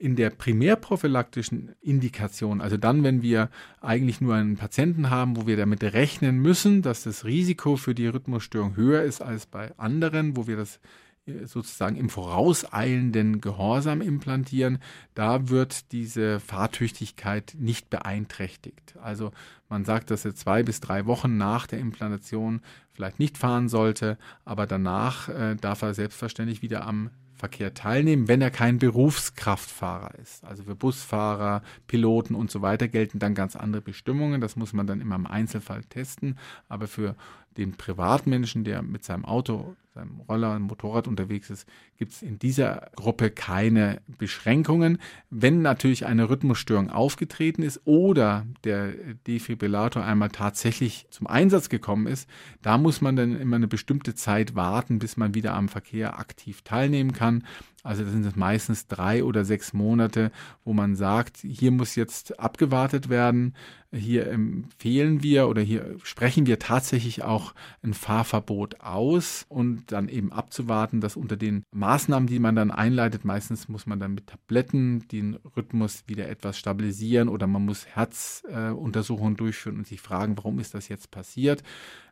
in 0.02 0.16
der 0.16 0.30
primärprophylaktischen 0.30 1.76
Indikation, 1.80 2.60
also 2.60 2.76
dann, 2.76 3.04
wenn 3.04 3.22
wir 3.22 3.50
eigentlich 3.80 4.20
nur 4.20 4.34
einen 4.34 4.56
Patienten 4.56 5.10
haben, 5.10 5.36
wo 5.36 5.46
wir 5.46 5.56
damit 5.56 5.84
rechnen 5.84 6.38
müssen, 6.40 6.82
dass 6.82 7.04
das 7.04 7.24
Risiko 7.24 7.76
für 7.76 7.94
die 7.94 8.08
Rhythmusstörung 8.08 8.74
höher 8.74 9.04
ist 9.04 9.22
als 9.22 9.46
bei 9.46 9.70
anderen, 9.78 10.36
wo 10.36 10.48
wir 10.48 10.56
das 10.56 10.80
äh, 11.26 11.46
sozusagen 11.46 11.94
im 11.94 12.08
vorauseilenden 12.08 13.40
Gehorsam 13.40 14.00
implantieren, 14.00 14.78
da 15.14 15.48
wird 15.50 15.92
diese 15.92 16.40
Fahrtüchtigkeit 16.40 17.54
nicht 17.56 17.88
beeinträchtigt. 17.88 18.96
Also 19.00 19.30
man 19.68 19.84
sagt, 19.84 20.10
dass 20.10 20.24
er 20.24 20.34
zwei 20.34 20.64
bis 20.64 20.80
drei 20.80 21.06
Wochen 21.06 21.36
nach 21.36 21.68
der 21.68 21.78
Implantation 21.78 22.60
vielleicht 22.90 23.20
nicht 23.20 23.38
fahren 23.38 23.68
sollte, 23.68 24.18
aber 24.44 24.66
danach 24.66 25.28
äh, 25.28 25.54
darf 25.54 25.82
er 25.82 25.94
selbstverständlich 25.94 26.60
wieder 26.60 26.88
am 26.88 27.10
Verkehr 27.42 27.74
teilnehmen, 27.74 28.28
wenn 28.28 28.40
er 28.40 28.52
kein 28.52 28.78
Berufskraftfahrer 28.78 30.14
ist. 30.20 30.44
Also 30.44 30.62
für 30.62 30.76
Busfahrer, 30.76 31.64
Piloten 31.88 32.36
und 32.36 32.52
so 32.52 32.62
weiter 32.62 32.86
gelten 32.86 33.18
dann 33.18 33.34
ganz 33.34 33.56
andere 33.56 33.82
Bestimmungen. 33.82 34.40
Das 34.40 34.54
muss 34.54 34.72
man 34.72 34.86
dann 34.86 35.00
immer 35.00 35.16
im 35.16 35.26
Einzelfall 35.26 35.82
testen. 35.82 36.38
Aber 36.68 36.86
für 36.86 37.16
den 37.56 37.72
Privatmenschen, 37.72 38.62
der 38.62 38.82
mit 38.82 39.02
seinem 39.02 39.24
Auto, 39.24 39.74
seinem 39.94 40.20
Roller, 40.20 40.58
Motorrad 40.58 41.06
unterwegs 41.06 41.50
ist, 41.50 41.68
gibt 41.98 42.12
es 42.12 42.22
in 42.22 42.38
dieser 42.38 42.90
Gruppe 42.96 43.30
keine 43.30 44.00
Beschränkungen. 44.18 44.98
Wenn 45.28 45.60
natürlich 45.60 46.06
eine 46.06 46.30
Rhythmusstörung 46.30 46.90
aufgetreten 46.90 47.62
ist 47.62 47.82
oder 47.84 48.46
der 48.64 48.92
Defibrillator 49.26 50.02
einmal 50.02 50.30
tatsächlich 50.30 51.06
zum 51.10 51.26
Einsatz 51.26 51.68
gekommen 51.68 52.06
ist, 52.06 52.28
da 52.62 52.78
muss 52.78 53.00
man 53.00 53.16
dann 53.16 53.38
immer 53.38 53.56
eine 53.56 53.68
bestimmte 53.68 54.14
Zeit 54.14 54.54
warten, 54.54 54.98
bis 54.98 55.16
man 55.16 55.34
wieder 55.34 55.54
am 55.54 55.68
Verkehr 55.68 56.18
aktiv 56.18 56.62
teilnehmen 56.62 57.12
kann. 57.12 57.44
Also 57.82 58.04
das 58.04 58.12
sind 58.12 58.36
meistens 58.36 58.86
drei 58.86 59.24
oder 59.24 59.44
sechs 59.44 59.72
Monate, 59.72 60.30
wo 60.64 60.72
man 60.72 60.94
sagt, 60.94 61.38
hier 61.38 61.72
muss 61.72 61.96
jetzt 61.96 62.38
abgewartet 62.38 63.08
werden. 63.08 63.54
Hier 63.94 64.28
empfehlen 64.28 65.22
wir 65.22 65.48
oder 65.48 65.60
hier 65.60 65.96
sprechen 66.02 66.46
wir 66.46 66.58
tatsächlich 66.58 67.24
auch 67.24 67.54
ein 67.82 67.92
Fahrverbot 67.92 68.80
aus 68.80 69.44
und 69.50 69.92
dann 69.92 70.08
eben 70.08 70.32
abzuwarten, 70.32 71.02
dass 71.02 71.14
unter 71.14 71.36
den 71.36 71.64
Maßnahmen, 71.72 72.26
die 72.26 72.38
man 72.38 72.56
dann 72.56 72.70
einleitet, 72.70 73.26
meistens 73.26 73.68
muss 73.68 73.84
man 73.84 74.00
dann 74.00 74.14
mit 74.14 74.28
Tabletten 74.28 75.06
den 75.08 75.34
Rhythmus 75.56 76.04
wieder 76.06 76.28
etwas 76.30 76.58
stabilisieren 76.58 77.28
oder 77.28 77.46
man 77.46 77.66
muss 77.66 77.84
Herzuntersuchungen 77.86 79.34
äh, 79.34 79.38
durchführen 79.38 79.76
und 79.76 79.86
sich 79.86 80.00
fragen, 80.00 80.38
warum 80.38 80.58
ist 80.58 80.72
das 80.72 80.88
jetzt 80.88 81.10
passiert. 81.10 81.62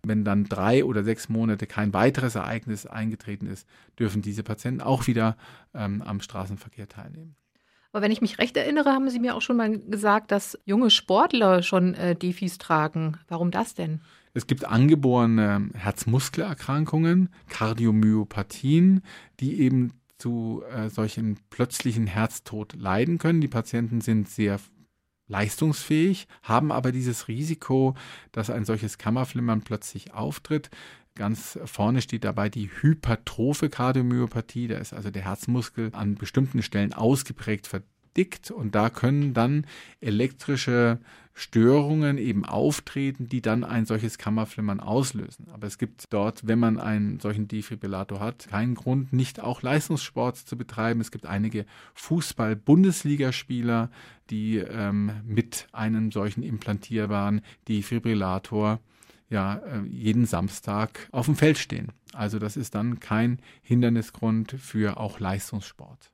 Wenn 0.03 0.23
dann 0.25 0.45
drei 0.45 0.85
oder 0.85 1.03
sechs 1.03 1.31
Monate 1.31 1.67
kein 1.67 1.95
weiteres 1.95 2.35
Ereignis 2.35 2.85
eingetreten 2.85 3.47
ist, 3.47 3.67
dürfen 3.99 4.21
diese 4.21 4.43
Patienten 4.43 4.83
auch 4.83 5.07
wieder 5.07 5.37
ähm, 5.75 6.03
am 6.03 6.21
Straßenverkehr 6.21 6.89
teilnehmen. 6.89 7.37
Aber 7.93 8.03
wenn 8.03 8.13
ich 8.13 8.21
mich 8.21 8.39
recht 8.39 8.57
erinnere, 8.57 8.93
haben 8.93 9.11
Sie 9.11 9.19
mir 9.19 9.35
auch 9.35 9.43
schon 9.43 9.57
mal 9.57 9.79
gesagt, 9.79 10.31
dass 10.31 10.59
junge 10.65 10.91
Sportler 10.91 11.63
schon 11.63 11.95
äh, 11.95 12.15
Defis 12.15 12.59
tragen. 12.59 13.19
Warum 13.29 13.51
das 13.51 13.75
denn? 13.75 14.01
Es 14.33 14.47
gibt 14.47 14.65
angeborene 14.65 15.71
Herzmuskelerkrankungen, 15.75 17.31
Kardiomyopathien, 17.49 19.03
die 19.41 19.61
eben 19.61 19.93
zu 20.19 20.63
äh, 20.71 20.89
solchen 20.89 21.39
plötzlichen 21.51 22.07
Herztod 22.07 22.75
leiden 22.75 23.19
können. 23.19 23.41
Die 23.41 23.49
Patienten 23.49 24.01
sind 24.01 24.29
sehr 24.29 24.61
leistungsfähig, 25.27 26.27
haben 26.43 26.71
aber 26.73 26.93
dieses 26.93 27.29
Risiko, 27.29 27.95
dass 28.33 28.51
ein 28.51 28.65
solches 28.65 28.99
Kammerflimmern 28.99 29.63
plötzlich 29.63 30.13
auftritt. 30.13 30.71
Ganz 31.15 31.59
vorne 31.65 32.03
steht 32.03 32.25
dabei 32.25 32.49
die 32.49 32.71
hypertrophe 32.81 33.69
Kardiomyopathie. 33.69 34.69
Da 34.69 34.79
ist 34.79 34.93
also 34.93 35.11
der 35.11 35.23
Herzmuskel 35.23 35.91
an 35.93 36.15
bestimmten 36.15 36.63
Stellen 36.63 36.93
ausgeprägt 36.93 37.67
verdickt 37.67 38.51
und 38.51 38.75
da 38.75 38.91
können 38.91 39.35
dann 39.35 39.67
elektrische 40.01 40.99
Störungen 41.41 42.19
eben 42.19 42.45
auftreten, 42.45 43.29
die 43.29 43.41
dann 43.41 43.65
ein 43.65 43.87
solches 43.87 44.19
Kammerflimmern 44.19 44.79
auslösen. 44.81 45.49
Aber 45.53 45.67
es 45.67 45.79
gibt 45.79 46.05
dort, 46.13 46.47
wenn 46.47 46.59
man 46.59 46.79
einen 46.79 47.19
solchen 47.19 47.49
Defibrillator 47.49 48.21
hat, 48.21 48.49
keinen 48.49 48.75
Grund, 48.75 49.13
nicht 49.13 49.41
auch 49.41 49.63
Leistungssport 49.63 50.37
zu 50.37 50.59
betreiben. 50.59 51.01
Es 51.01 51.11
gibt 51.11 51.25
einige 51.27 51.65
Fußball-Bundesligaspieler, 51.95 53.91
die 54.29 54.59
ähm, 54.59 55.13
mit 55.25 55.67
einem 55.73 56.13
solchen 56.13 56.43
implantierbaren 56.43 57.41
Defibrillator 57.69 58.81
ja 59.31 59.55
äh, 59.55 59.81
jeden 59.89 60.27
Samstag 60.27 61.09
auf 61.13 61.27
dem 61.27 61.37
Feld 61.37 61.57
stehen. 61.57 61.93
Also 62.13 62.39
das 62.39 62.57
ist 62.57 62.75
dann 62.75 63.01
kein 63.01 63.39
Hindernisgrund 63.63 64.53
für 64.53 64.99
auch 64.99 65.21
Leistungssport. 65.21 66.13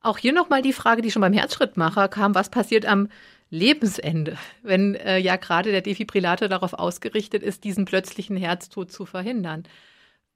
Auch 0.00 0.18
hier 0.18 0.32
nochmal 0.32 0.62
die 0.62 0.72
Frage, 0.72 1.02
die 1.02 1.10
schon 1.10 1.22
beim 1.22 1.32
Herzschrittmacher 1.32 2.08
kam, 2.08 2.34
was 2.34 2.50
passiert 2.50 2.86
am 2.86 3.08
Lebensende, 3.50 4.36
wenn 4.62 4.94
äh, 4.94 5.18
ja 5.18 5.36
gerade 5.36 5.72
der 5.72 5.80
Defibrillator 5.80 6.48
darauf 6.48 6.74
ausgerichtet 6.74 7.42
ist, 7.42 7.64
diesen 7.64 7.86
plötzlichen 7.86 8.36
Herztod 8.36 8.92
zu 8.92 9.06
verhindern. 9.06 9.64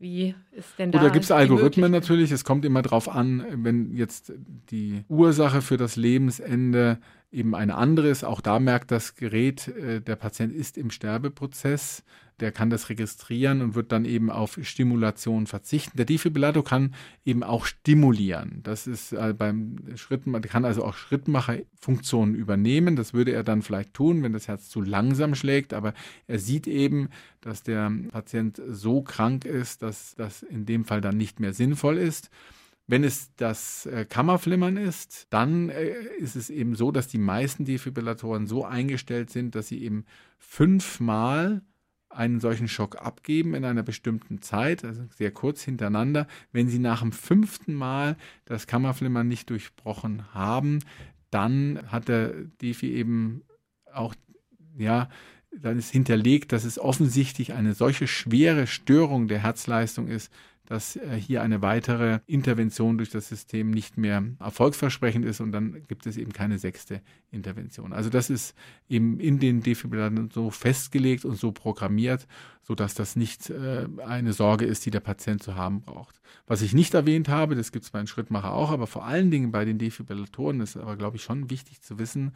Wie 0.03 0.35
ist 0.51 0.81
denn 0.81 0.91
da? 0.91 0.99
Oder 0.99 1.11
gibt 1.11 1.25
es 1.25 1.31
Algorithmen 1.31 1.93
natürlich? 1.93 2.33
Es 2.33 2.43
kommt 2.43 2.65
immer 2.65 2.83
darauf 2.83 3.09
an, 3.09 3.47
wenn 3.53 3.95
jetzt 3.95 4.33
die 4.69 5.05
Ursache 5.09 5.63
für 5.63 5.77
das 5.77 5.95
Lebensende 5.95 6.99
eben 7.31 7.55
eine 7.55 7.77
andere 7.77 8.09
ist. 8.09 8.25
Auch 8.25 8.41
da 8.41 8.59
merkt 8.59 8.91
das 8.91 9.15
Gerät, 9.15 9.69
äh, 9.69 10.01
der 10.01 10.17
Patient 10.17 10.53
ist 10.53 10.77
im 10.77 10.91
Sterbeprozess 10.91 12.03
der 12.43 12.53
kann 12.53 12.71
das 12.71 12.89
registrieren 12.89 13.63
und 13.63 13.75
wird 13.75 13.93
dann 13.93 14.05
eben 14.05 14.29
auf 14.29 14.59
Stimulation 14.63 15.47
verzichten. 15.47 15.97
Der 15.97 16.05
Defibrillator 16.05 16.65
kann 16.65 16.95
eben 17.25 17.43
auch 17.43 17.67
stimulieren. 17.67 18.61
Das 18.65 18.87
ist 18.87 19.13
äh, 19.13 19.33
beim 19.37 19.77
Schritt, 19.95 20.25
kann 20.49 20.65
also 20.65 20.85
auch 20.85 20.95
Schrittmacherfunktionen 20.95 22.35
übernehmen. 22.35 22.97
Das 22.97 23.15
würde 23.15 23.33
er 23.33 23.45
dann 23.45 23.63
vielleicht 23.63 23.95
tun, 23.95 24.23
wenn 24.23 24.33
das 24.33 24.49
Herz 24.49 24.69
zu 24.69 24.81
langsam 24.81 25.37
schlägt. 25.37 25.73
Aber 25.73 25.95
er 26.27 26.41
sieht 26.41 26.67
eben, 26.67 27.09
dass 27.41 27.63
der 27.63 27.91
Patient 28.11 28.61
so 28.69 29.03
krank 29.03 29.45
ist, 29.45 29.83
dass 29.83 30.17
das 30.17 30.43
in 30.43 30.67
dem 30.67 30.85
Fall 30.85 31.01
dann 31.01 31.17
nicht 31.17 31.39
mehr 31.39 31.55
sinnvoll 31.55 31.97
ist. 31.97 32.29
Wenn 32.89 33.05
es 33.05 33.31
das 33.37 33.87
äh, 33.87 34.05
Kammerflimmern 34.05 34.77
ist, 34.77 35.29
dann 35.31 35.69
äh, 35.69 35.93
ist 36.19 36.35
es 36.35 36.51
eben 36.51 36.75
so, 36.75 36.91
dass 36.91 37.07
die 37.07 37.19
meisten 37.19 37.65
Defibrillatoren 37.65 38.49
so 38.49 38.65
eingestellt 38.65 39.31
sind, 39.31 39.55
dass 39.55 39.69
sie 39.69 39.85
eben 39.85 40.05
fünfmal 40.39 41.63
einen 42.15 42.41
solchen 42.41 42.69
Schock 42.69 42.97
abgeben 42.97 43.55
in 43.55 43.65
einer 43.65 43.83
bestimmten 43.83 44.43
Zeit, 44.43 44.85
also 44.85 45.03
sehr 45.17 45.31
kurz 45.31 45.63
hintereinander. 45.63 46.27
Wenn 46.53 46.69
Sie 46.69 46.79
nach 46.79 47.01
dem 47.01 47.13
fünften 47.13 47.75
Mal 47.75 48.17
das 48.45 48.67
Kammerflimmern 48.67 49.27
nicht 49.27 49.51
durchbrochen 49.51 50.35
haben, 50.35 50.81
dann 51.31 51.81
hat 51.87 52.09
der 52.09 52.33
Defi 52.61 52.93
eben 52.93 53.43
auch, 53.93 54.15
ja, 54.77 55.09
dann 55.55 55.79
ist 55.79 55.91
hinterlegt, 55.91 56.53
dass 56.53 56.65
es 56.65 56.79
offensichtlich 56.79 57.53
eine 57.53 57.75
solche 57.75 58.07
schwere 58.07 58.67
Störung 58.67 59.29
der 59.29 59.43
Herzleistung 59.43 60.09
ist, 60.09 60.33
dass 60.67 60.97
äh, 60.97 61.17
hier 61.17 61.43
eine 61.43 61.63
weitere 61.63 62.21
Intervention 62.27 62.97
durch 62.97 63.11
das 63.11 63.29
System 63.29 63.71
nicht 63.71 63.99
mehr 63.99 64.23
erfolgsversprechend 64.39 65.25
ist 65.25 65.41
und 65.41 65.53
dann 65.53 65.83
gibt 65.89 66.07
es 66.07 66.17
eben 66.17 66.33
keine 66.33 66.59
sechste 66.59 67.03
Intervention. 67.31 67.93
Also 67.93 68.11
das 68.11 68.31
ist 68.31 68.55
eben 68.89 69.19
in 69.19 69.39
den 69.39 69.63
Defibrillatoren 69.63 70.31
so 70.31 70.51
festgelegt 70.51 71.25
und 71.25 71.37
so 71.37 71.53
programmiert, 71.53 72.27
sodass 72.63 72.95
das 72.95 73.17
nicht 73.17 73.51
äh, 73.51 73.87
eine 74.07 74.33
Sorge 74.33 74.65
ist, 74.65 74.87
die 74.87 74.91
der 74.91 75.01
Patient 75.01 75.43
zu 75.43 75.57
haben 75.57 75.81
braucht. 75.81 76.21
Was 76.47 76.63
ich 76.63 76.75
nicht 76.75 76.95
erwähnt 76.95 77.29
habe, 77.29 77.55
das 77.55 77.73
gibt 77.73 77.85
es 77.85 77.91
bei 77.91 77.99
den 77.99 78.07
Schrittmacher 78.07 78.53
auch, 78.53 78.71
aber 78.71 78.87
vor 78.87 79.05
allen 79.05 79.31
Dingen 79.31 79.53
bei 79.53 79.65
den 79.65 79.79
Defibrillatoren 79.79 80.61
ist 80.61 80.77
aber, 80.77 80.97
glaube 80.97 81.17
ich, 81.17 81.23
schon 81.23 81.51
wichtig 81.51 81.83
zu 81.83 81.99
wissen, 81.99 82.33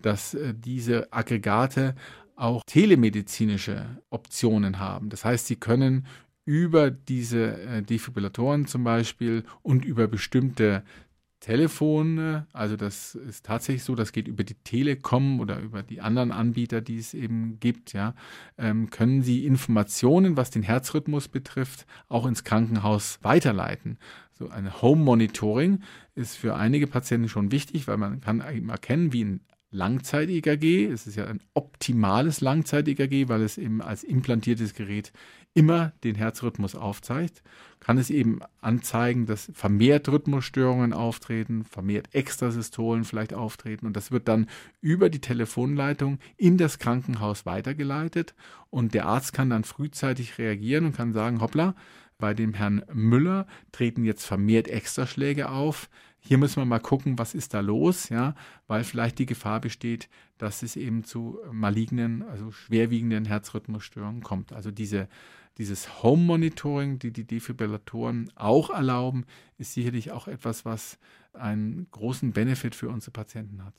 dass 0.00 0.34
äh, 0.34 0.54
diese 0.54 1.12
Aggregate 1.12 1.94
auch 2.36 2.64
telemedizinische 2.64 3.98
Optionen 4.08 4.78
haben. 4.78 5.10
Das 5.10 5.24
heißt, 5.24 5.46
sie 5.46 5.56
können 5.56 6.06
über 6.50 6.90
diese 6.90 7.60
äh, 7.60 7.80
Defibrillatoren 7.80 8.66
zum 8.66 8.82
Beispiel 8.82 9.44
und 9.62 9.84
über 9.84 10.08
bestimmte 10.08 10.82
Telefone, 11.38 12.48
also 12.52 12.76
das 12.76 13.14
ist 13.14 13.46
tatsächlich 13.46 13.84
so, 13.84 13.94
das 13.94 14.10
geht 14.10 14.26
über 14.26 14.42
die 14.42 14.56
Telekom 14.56 15.38
oder 15.38 15.60
über 15.60 15.84
die 15.84 16.00
anderen 16.00 16.32
Anbieter, 16.32 16.80
die 16.80 16.98
es 16.98 17.14
eben 17.14 17.60
gibt, 17.60 17.92
ja, 17.92 18.14
ähm, 18.58 18.90
können 18.90 19.22
Sie 19.22 19.46
Informationen, 19.46 20.36
was 20.36 20.50
den 20.50 20.64
Herzrhythmus 20.64 21.28
betrifft, 21.28 21.86
auch 22.08 22.26
ins 22.26 22.42
Krankenhaus 22.42 23.20
weiterleiten. 23.22 23.96
So 24.32 24.48
ein 24.48 24.82
Home 24.82 25.04
Monitoring 25.04 25.84
ist 26.16 26.36
für 26.36 26.56
einige 26.56 26.88
Patienten 26.88 27.28
schon 27.28 27.52
wichtig, 27.52 27.86
weil 27.86 27.96
man 27.96 28.20
kann 28.20 28.42
eben 28.52 28.70
erkennen, 28.70 29.12
wie 29.12 29.24
ein 29.24 29.40
Langzeit-EKG, 29.70 30.86
es 30.86 31.06
ist 31.06 31.16
ja 31.16 31.26
ein 31.26 31.40
optimales 31.54 32.40
Langzeit-EKG, 32.40 33.28
weil 33.28 33.42
es 33.42 33.56
eben 33.56 33.80
als 33.80 34.02
implantiertes 34.02 34.74
Gerät 34.74 35.12
immer 35.54 35.92
den 36.04 36.14
Herzrhythmus 36.14 36.74
aufzeigt, 36.74 37.42
kann 37.80 37.98
es 37.98 38.10
eben 38.10 38.40
anzeigen, 38.60 39.26
dass 39.26 39.50
vermehrt 39.52 40.08
Rhythmusstörungen 40.08 40.92
auftreten, 40.92 41.64
vermehrt 41.64 42.14
Extrasystolen 42.14 43.04
vielleicht 43.04 43.34
auftreten. 43.34 43.86
Und 43.86 43.96
das 43.96 44.10
wird 44.10 44.28
dann 44.28 44.46
über 44.80 45.08
die 45.08 45.20
Telefonleitung 45.20 46.18
in 46.36 46.56
das 46.56 46.78
Krankenhaus 46.78 47.46
weitergeleitet. 47.46 48.34
Und 48.70 48.94
der 48.94 49.06
Arzt 49.06 49.32
kann 49.32 49.50
dann 49.50 49.64
frühzeitig 49.64 50.38
reagieren 50.38 50.86
und 50.86 50.96
kann 50.96 51.12
sagen, 51.12 51.40
hoppla, 51.40 51.74
bei 52.18 52.34
dem 52.34 52.54
Herrn 52.54 52.84
Müller 52.92 53.46
treten 53.72 54.04
jetzt 54.04 54.26
vermehrt 54.26 54.68
Extraschläge 54.68 55.48
auf. 55.48 55.88
Hier 56.20 56.38
müssen 56.38 56.56
wir 56.56 56.66
mal 56.66 56.80
gucken, 56.80 57.18
was 57.18 57.34
ist 57.34 57.54
da 57.54 57.60
los, 57.60 58.08
ja, 58.10 58.34
weil 58.66 58.84
vielleicht 58.84 59.18
die 59.18 59.26
Gefahr 59.26 59.60
besteht, 59.60 60.08
dass 60.38 60.62
es 60.62 60.76
eben 60.76 61.04
zu 61.04 61.38
malignen, 61.50 62.22
also 62.22 62.50
schwerwiegenden 62.52 63.24
Herzrhythmusstörungen 63.24 64.22
kommt. 64.22 64.52
Also 64.52 64.70
diese 64.70 65.08
dieses 65.58 66.02
Home 66.02 66.22
Monitoring, 66.22 66.98
die 66.98 67.12
die 67.12 67.26
Defibrillatoren 67.26 68.32
auch 68.34 68.70
erlauben, 68.70 69.26
ist 69.58 69.74
sicherlich 69.74 70.10
auch 70.10 70.26
etwas, 70.26 70.64
was 70.64 70.98
einen 71.32 71.86
großen 71.90 72.32
Benefit 72.32 72.74
für 72.74 72.88
unsere 72.88 73.10
Patienten 73.10 73.62
hat. 73.64 73.74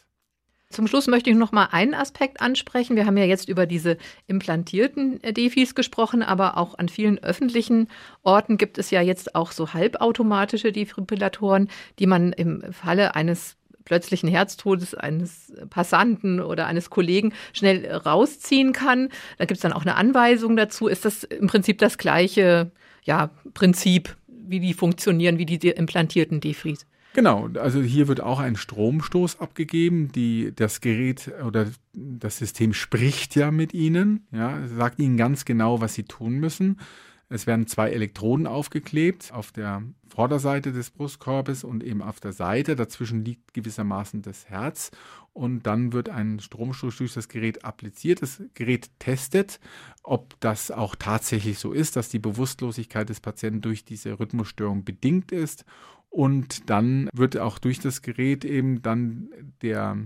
Zum 0.72 0.88
Schluss 0.88 1.08
möchte 1.08 1.30
ich 1.30 1.36
noch 1.36 1.52
mal 1.52 1.70
einen 1.72 1.94
Aspekt 1.94 2.42
ansprechen. 2.42 2.96
Wir 2.96 3.06
haben 3.06 3.18
ja 3.18 3.26
jetzt 3.26 3.50
über 3.50 3.66
diese 3.66 3.98
implantierten 4.28 5.22
äh, 5.24 5.34
Defis 5.34 5.76
gesprochen, 5.76 6.24
aber 6.24 6.58
auch 6.58 6.78
an 6.78 6.90
vielen 6.90 7.20
öffentlichen 7.20 7.88
Orten 8.24 8.58
gibt 8.58 8.78
es 8.78 8.90
ja 8.90 9.02
jetzt 9.02 9.36
auch 9.36 9.52
so 9.52 9.74
halbautomatische 9.74 10.72
Defibrillatoren, 10.72 11.70
die 12.00 12.08
man 12.08 12.34
im 12.34 12.64
Falle 12.72 13.16
eines 13.16 13.58
plötzlichen 13.84 14.30
Herztodes 14.30 14.96
eines 14.96 15.52
Passanten 15.70 16.40
oder 16.40 16.68
eines 16.68 16.90
Kollegen 16.90 17.34
schnell 17.52 17.92
rausziehen 17.92 18.74
kann. 18.74 19.10
Da 19.38 19.46
gibt 19.46 19.58
es 19.58 19.62
dann 19.62 19.74
auch 19.74 19.82
eine 19.82 19.96
Anweisung 19.96 20.56
dazu. 20.56 20.88
Ist 20.88 21.04
das 21.04 21.24
im 21.24 21.48
Prinzip 21.48 21.80
das 21.80 21.98
gleiche 21.98 22.72
ja, 23.04 23.32
Prinzip, 23.54 24.16
wie 24.28 24.60
die 24.60 24.74
funktionieren, 24.74 25.38
wie 25.38 25.46
die 25.46 25.70
implantierten 25.70 26.40
Defris? 26.40 26.86
Genau, 27.14 27.50
also 27.56 27.82
hier 27.82 28.08
wird 28.08 28.22
auch 28.22 28.40
ein 28.40 28.56
Stromstoß 28.56 29.40
abgegeben. 29.42 30.12
Die, 30.14 30.54
das 30.56 30.80
Gerät 30.80 31.32
oder 31.46 31.68
das 31.94 32.38
System 32.38 32.74
spricht 32.74 33.36
ja 33.36 33.52
mit 33.52 33.74
Ihnen, 33.74 34.28
ja, 34.32 34.66
sagt 34.68 35.00
Ihnen 35.00 35.18
ganz 35.18 35.44
genau, 35.44 35.82
was 35.82 35.94
Sie 35.94 36.04
tun 36.04 36.40
müssen. 36.40 36.80
Es 37.28 37.48
werden 37.48 37.66
zwei 37.66 37.92
Elektroden 37.92 38.46
aufgeklebt 38.46 39.32
auf 39.34 39.54
der 39.54 39.84
Vorderseite 40.10 40.74
des 40.74 40.90
Brustkorbes 40.90 41.64
und 41.64 41.82
eben 41.82 42.02
auf 42.02 42.20
der 42.20 42.34
Seite. 42.34 42.76
Dazwischen 42.76 43.24
liegt 43.24 43.54
gewissermaßen 43.54 44.22
das 44.22 44.50
Herz 44.50 44.92
und 45.32 45.66
dann 45.66 45.94
wird 45.94 46.10
ein 46.10 46.42
Stromstoß 46.42 46.98
durch 46.98 47.14
das 47.14 47.30
Gerät 47.30 47.64
appliziert. 47.64 48.22
Das 48.22 48.44
Gerät 48.54 48.90
testet, 49.00 49.62
ob 50.04 50.38
das 50.42 50.72
auch 50.72 50.96
tatsächlich 50.96 51.58
so 51.58 51.72
ist, 51.72 51.96
dass 51.96 52.10
die 52.10 52.20
Bewusstlosigkeit 52.20 53.08
des 53.08 53.22
Patienten 53.22 53.62
durch 53.62 53.86
diese 53.86 54.20
Rhythmusstörung 54.20 54.84
bedingt 54.84 55.32
ist. 55.32 55.64
Und 56.12 56.70
dann 56.70 57.10
wird 57.14 57.38
auch 57.38 57.58
durch 57.58 57.80
das 57.80 58.02
Gerät 58.02 58.44
eben 58.46 58.82
dann 58.82 59.30
der 59.62 59.98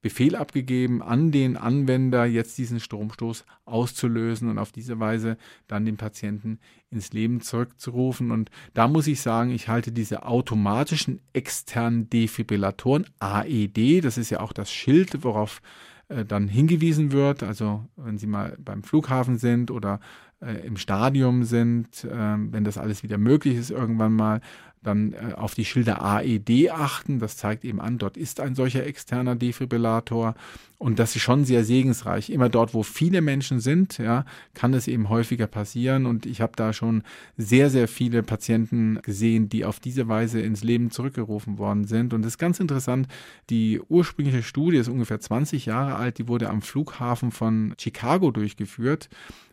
Befehl 0.00 0.36
abgegeben 0.36 1.02
an 1.02 1.32
den 1.32 1.56
Anwender, 1.56 2.24
jetzt 2.24 2.56
diesen 2.58 2.78
Stromstoß 2.78 3.44
auszulösen 3.64 4.48
und 4.48 4.58
auf 4.58 4.70
diese 4.70 5.00
Weise 5.00 5.36
dann 5.66 5.84
den 5.84 5.96
Patienten 5.96 6.60
ins 6.90 7.12
Leben 7.12 7.40
zurückzurufen. 7.40 8.30
Und 8.30 8.50
da 8.74 8.86
muss 8.86 9.08
ich 9.08 9.20
sagen, 9.20 9.50
ich 9.50 9.68
halte 9.68 9.90
diese 9.90 10.24
automatischen 10.24 11.20
externen 11.32 12.08
Defibrillatoren, 12.10 13.06
AED, 13.18 14.04
das 14.04 14.18
ist 14.18 14.30
ja 14.30 14.38
auch 14.40 14.52
das 14.52 14.70
Schild, 14.70 15.24
worauf 15.24 15.62
äh, 16.08 16.24
dann 16.24 16.46
hingewiesen 16.46 17.10
wird. 17.10 17.42
Also 17.42 17.84
wenn 17.96 18.18
Sie 18.18 18.28
mal 18.28 18.56
beim 18.60 18.84
Flughafen 18.84 19.36
sind 19.36 19.72
oder 19.72 19.98
äh, 20.40 20.64
im 20.64 20.76
Stadium 20.76 21.42
sind, 21.42 22.04
äh, 22.04 22.36
wenn 22.38 22.62
das 22.62 22.78
alles 22.78 23.02
wieder 23.02 23.18
möglich 23.18 23.56
ist 23.56 23.70
irgendwann 23.70 24.12
mal, 24.12 24.40
dann 24.88 25.12
äh, 25.12 25.34
auf 25.34 25.54
die 25.54 25.64
Schilder 25.64 26.02
AED 26.02 26.70
achten. 26.70 27.20
Das 27.20 27.36
zeigt 27.36 27.64
eben 27.64 27.80
an, 27.80 27.98
dort 27.98 28.16
ist 28.16 28.40
ein 28.40 28.54
solcher 28.54 28.84
externer 28.84 29.36
Defibrillator. 29.36 30.34
Und 30.78 31.00
das 31.00 31.16
ist 31.16 31.22
schon 31.22 31.44
sehr 31.44 31.64
segensreich. 31.64 32.30
Immer 32.30 32.48
dort, 32.48 32.72
wo 32.72 32.84
viele 32.84 33.20
Menschen 33.20 33.58
sind, 33.58 33.98
ja, 33.98 34.24
kann 34.54 34.74
es 34.74 34.86
eben 34.86 35.08
häufiger 35.08 35.48
passieren. 35.48 36.06
Und 36.06 36.24
ich 36.24 36.40
habe 36.40 36.52
da 36.54 36.72
schon 36.72 37.02
sehr, 37.36 37.68
sehr 37.68 37.88
viele 37.88 38.22
Patienten 38.22 39.00
gesehen, 39.02 39.48
die 39.48 39.64
auf 39.64 39.80
diese 39.80 40.06
Weise 40.06 40.40
ins 40.40 40.62
Leben 40.62 40.92
zurückgerufen 40.92 41.58
worden 41.58 41.84
sind. 41.84 42.14
Und 42.14 42.22
das 42.22 42.34
ist 42.34 42.38
ganz 42.38 42.60
interessant. 42.60 43.08
Die 43.50 43.80
ursprüngliche 43.88 44.44
Studie 44.44 44.78
ist 44.78 44.88
ungefähr 44.88 45.18
20 45.18 45.66
Jahre 45.66 45.96
alt. 45.96 46.18
Die 46.18 46.28
wurde 46.28 46.48
am 46.48 46.62
Flughafen 46.62 47.32
von 47.32 47.74
Chicago 47.76 48.30
durchgeführt 48.30 49.08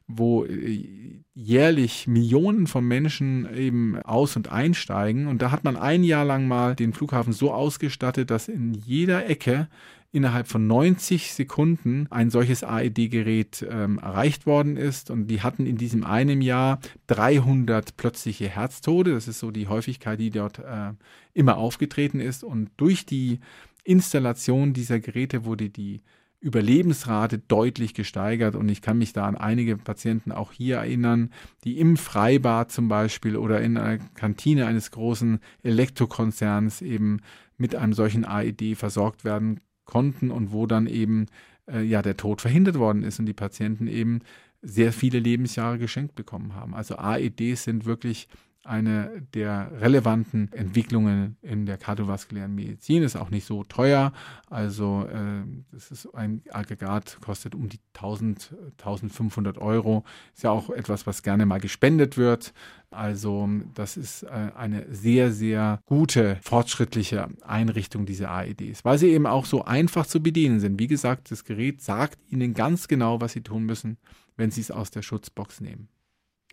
wo 0.07 0.45
äh, 0.45 1.23
jährlich 1.33 2.07
Millionen 2.07 2.67
von 2.67 2.85
Menschen 2.85 3.47
eben 3.55 4.01
aus- 4.01 4.35
und 4.35 4.51
einsteigen. 4.51 5.27
Und 5.27 5.41
da 5.41 5.51
hat 5.51 5.63
man 5.63 5.77
ein 5.77 6.03
Jahr 6.03 6.25
lang 6.25 6.47
mal 6.47 6.75
den 6.75 6.93
Flughafen 6.93 7.33
so 7.33 7.51
ausgestattet, 7.51 8.29
dass 8.29 8.47
in 8.47 8.73
jeder 8.73 9.27
Ecke 9.27 9.67
innerhalb 10.15 10.47
von 10.47 10.65
90 10.65 11.33
Sekunden 11.33 12.07
ein 12.09 12.29
solches 12.29 12.63
AED-Gerät 12.63 13.67
ähm, 13.69 13.99
erreicht 13.99 14.45
worden 14.45 14.77
ist. 14.77 15.11
Und 15.11 15.27
die 15.27 15.41
hatten 15.41 15.65
in 15.65 15.77
diesem 15.77 16.05
einen 16.05 16.41
Jahr 16.41 16.79
300 17.07 17.97
plötzliche 17.97 18.47
Herztode. 18.47 19.13
Das 19.13 19.27
ist 19.27 19.39
so 19.39 19.51
die 19.51 19.67
Häufigkeit, 19.67 20.19
die 20.19 20.29
dort 20.29 20.59
äh, 20.59 20.93
immer 21.33 21.57
aufgetreten 21.57 22.21
ist. 22.21 22.45
Und 22.45 22.69
durch 22.77 23.05
die 23.05 23.39
Installation 23.83 24.71
dieser 24.71 25.01
Geräte 25.01 25.43
wurde 25.43 25.69
die 25.69 26.01
Überlebensrate 26.45 27.39
deutlich 27.39 27.95
gesteigert. 27.95 28.55
Und 28.55 28.69
ich 28.69 28.83
kann 28.83 28.99
mich 28.99 29.13
da 29.13 29.25
an 29.25 29.35
einige 29.35 29.77
Patienten 29.77 30.31
auch 30.31 30.51
hier 30.51 30.77
erinnern, 30.77 31.31
die 31.63 31.79
im 31.79 31.97
Freibad 31.97 32.71
zum 32.71 32.87
Beispiel 32.87 33.35
oder 33.35 33.61
in 33.61 33.77
einer 33.77 33.97
Kantine 34.13 34.67
eines 34.67 34.91
großen 34.91 35.39
Elektrokonzerns 35.63 36.83
eben 36.83 37.21
mit 37.57 37.73
einem 37.73 37.93
solchen 37.93 38.25
AED 38.25 38.77
versorgt 38.77 39.25
werden 39.25 39.59
konnten 39.85 40.29
und 40.29 40.51
wo 40.51 40.67
dann 40.67 40.85
eben 40.85 41.25
äh, 41.67 41.81
ja 41.81 42.03
der 42.03 42.15
Tod 42.15 42.41
verhindert 42.41 42.77
worden 42.77 43.01
ist 43.01 43.19
und 43.19 43.25
die 43.25 43.33
Patienten 43.33 43.87
eben 43.87 44.19
sehr 44.61 44.93
viele 44.93 45.17
Lebensjahre 45.17 45.79
geschenkt 45.79 46.13
bekommen 46.13 46.53
haben. 46.53 46.75
Also 46.75 46.95
AEDs 46.97 47.63
sind 47.63 47.85
wirklich 47.85 48.27
eine 48.65 49.21
der 49.33 49.71
relevanten 49.79 50.51
Entwicklungen 50.51 51.37
in 51.41 51.65
der 51.65 51.77
kardiovaskulären 51.77 52.53
Medizin. 52.53 53.03
Ist 53.03 53.15
auch 53.15 53.29
nicht 53.29 53.45
so 53.45 53.63
teuer. 53.63 54.11
Also 54.49 55.07
äh, 55.11 55.43
das 55.71 55.91
ist 55.91 56.07
ein 56.13 56.41
Aggregat, 56.51 57.19
kostet 57.21 57.55
um 57.55 57.69
die 57.69 57.79
1000, 57.93 58.55
1500 58.77 59.57
Euro. 59.57 60.03
Ist 60.33 60.43
ja 60.43 60.51
auch 60.51 60.69
etwas, 60.69 61.05
was 61.07 61.23
gerne 61.23 61.45
mal 61.45 61.59
gespendet 61.59 62.17
wird. 62.17 62.53
Also 62.89 63.49
das 63.73 63.97
ist 63.97 64.23
äh, 64.23 64.51
eine 64.55 64.85
sehr, 64.93 65.31
sehr 65.31 65.79
gute, 65.85 66.37
fortschrittliche 66.41 67.27
Einrichtung 67.41 68.05
dieser 68.05 68.31
AEDs, 68.31 68.85
weil 68.85 68.97
sie 68.97 69.09
eben 69.09 69.27
auch 69.27 69.45
so 69.45 69.65
einfach 69.65 70.05
zu 70.05 70.21
bedienen 70.21 70.59
sind. 70.59 70.79
Wie 70.79 70.87
gesagt, 70.87 71.31
das 71.31 71.43
Gerät 71.43 71.81
sagt 71.81 72.19
Ihnen 72.29 72.53
ganz 72.53 72.87
genau, 72.87 73.21
was 73.21 73.33
Sie 73.33 73.41
tun 73.41 73.63
müssen, 73.63 73.97
wenn 74.37 74.51
Sie 74.51 74.61
es 74.61 74.71
aus 74.71 74.91
der 74.91 75.01
Schutzbox 75.01 75.61
nehmen. 75.61 75.89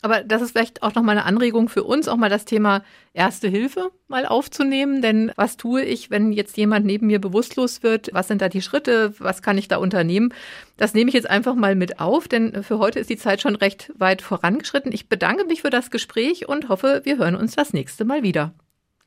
Aber 0.03 0.24
das 0.24 0.42
ist 0.42 0.50
vielleicht 0.50 0.82
auch 0.82 0.94
nochmal 0.94 1.16
eine 1.16 1.24
Anregung 1.24 1.68
für 1.68 1.84
uns, 1.84 2.09
auch 2.09 2.16
mal 2.16 2.28
das 2.28 2.44
Thema 2.44 2.82
Erste 3.14 3.46
Hilfe 3.46 3.92
mal 4.09 4.26
aufzunehmen. 4.26 5.00
Denn 5.00 5.32
was 5.36 5.57
tue 5.57 5.82
ich, 5.82 6.11
wenn 6.11 6.32
jetzt 6.32 6.57
jemand 6.57 6.84
neben 6.84 7.07
mir 7.07 7.20
bewusstlos 7.20 7.84
wird? 7.84 8.11
Was 8.12 8.26
sind 8.26 8.42
da 8.42 8.48
die 8.48 8.62
Schritte? 8.62 9.14
Was 9.18 9.42
kann 9.42 9.57
ich 9.57 9.68
da 9.68 9.76
unternehmen? 9.76 10.34
Das 10.76 10.92
nehme 10.92 11.09
ich 11.09 11.14
jetzt 11.14 11.30
einfach 11.30 11.55
mal 11.55 11.76
mit 11.76 12.00
auf, 12.00 12.26
denn 12.26 12.64
für 12.64 12.78
heute 12.78 12.98
ist 12.98 13.11
die 13.11 13.16
Zeit 13.16 13.40
schon 13.40 13.55
recht 13.55 13.92
weit 13.96 14.22
vorangeschritten. 14.22 14.92
Ich 14.92 15.09
bedanke 15.09 15.44
mich 15.44 15.62
für 15.62 15.70
das 15.70 15.90
Gespräch 15.90 16.48
und 16.48 16.68
hoffe, 16.68 17.03
wir 17.05 17.18
hören 17.18 17.36
uns 17.36 17.55
das 17.55 17.72
nächste 17.72 18.05
Mal 18.05 18.24
wieder. 18.24 18.53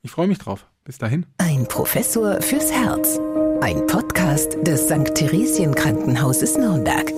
Ich 0.02 0.12
freue 0.12 0.28
mich 0.28 0.38
drauf. 0.38 0.66
Bis 0.86 1.00
dahin. 1.00 1.26
Ein 1.40 1.68
Professor 1.68 2.42
fürs 2.42 2.72
Herz. 2.72 3.20
Ein 3.60 3.88
Podcast 3.88 4.56
des 4.62 4.86
St. 4.86 5.16
Theresien 5.16 5.74
Krankenhauses 5.74 6.58
Nürnberg. 6.58 7.12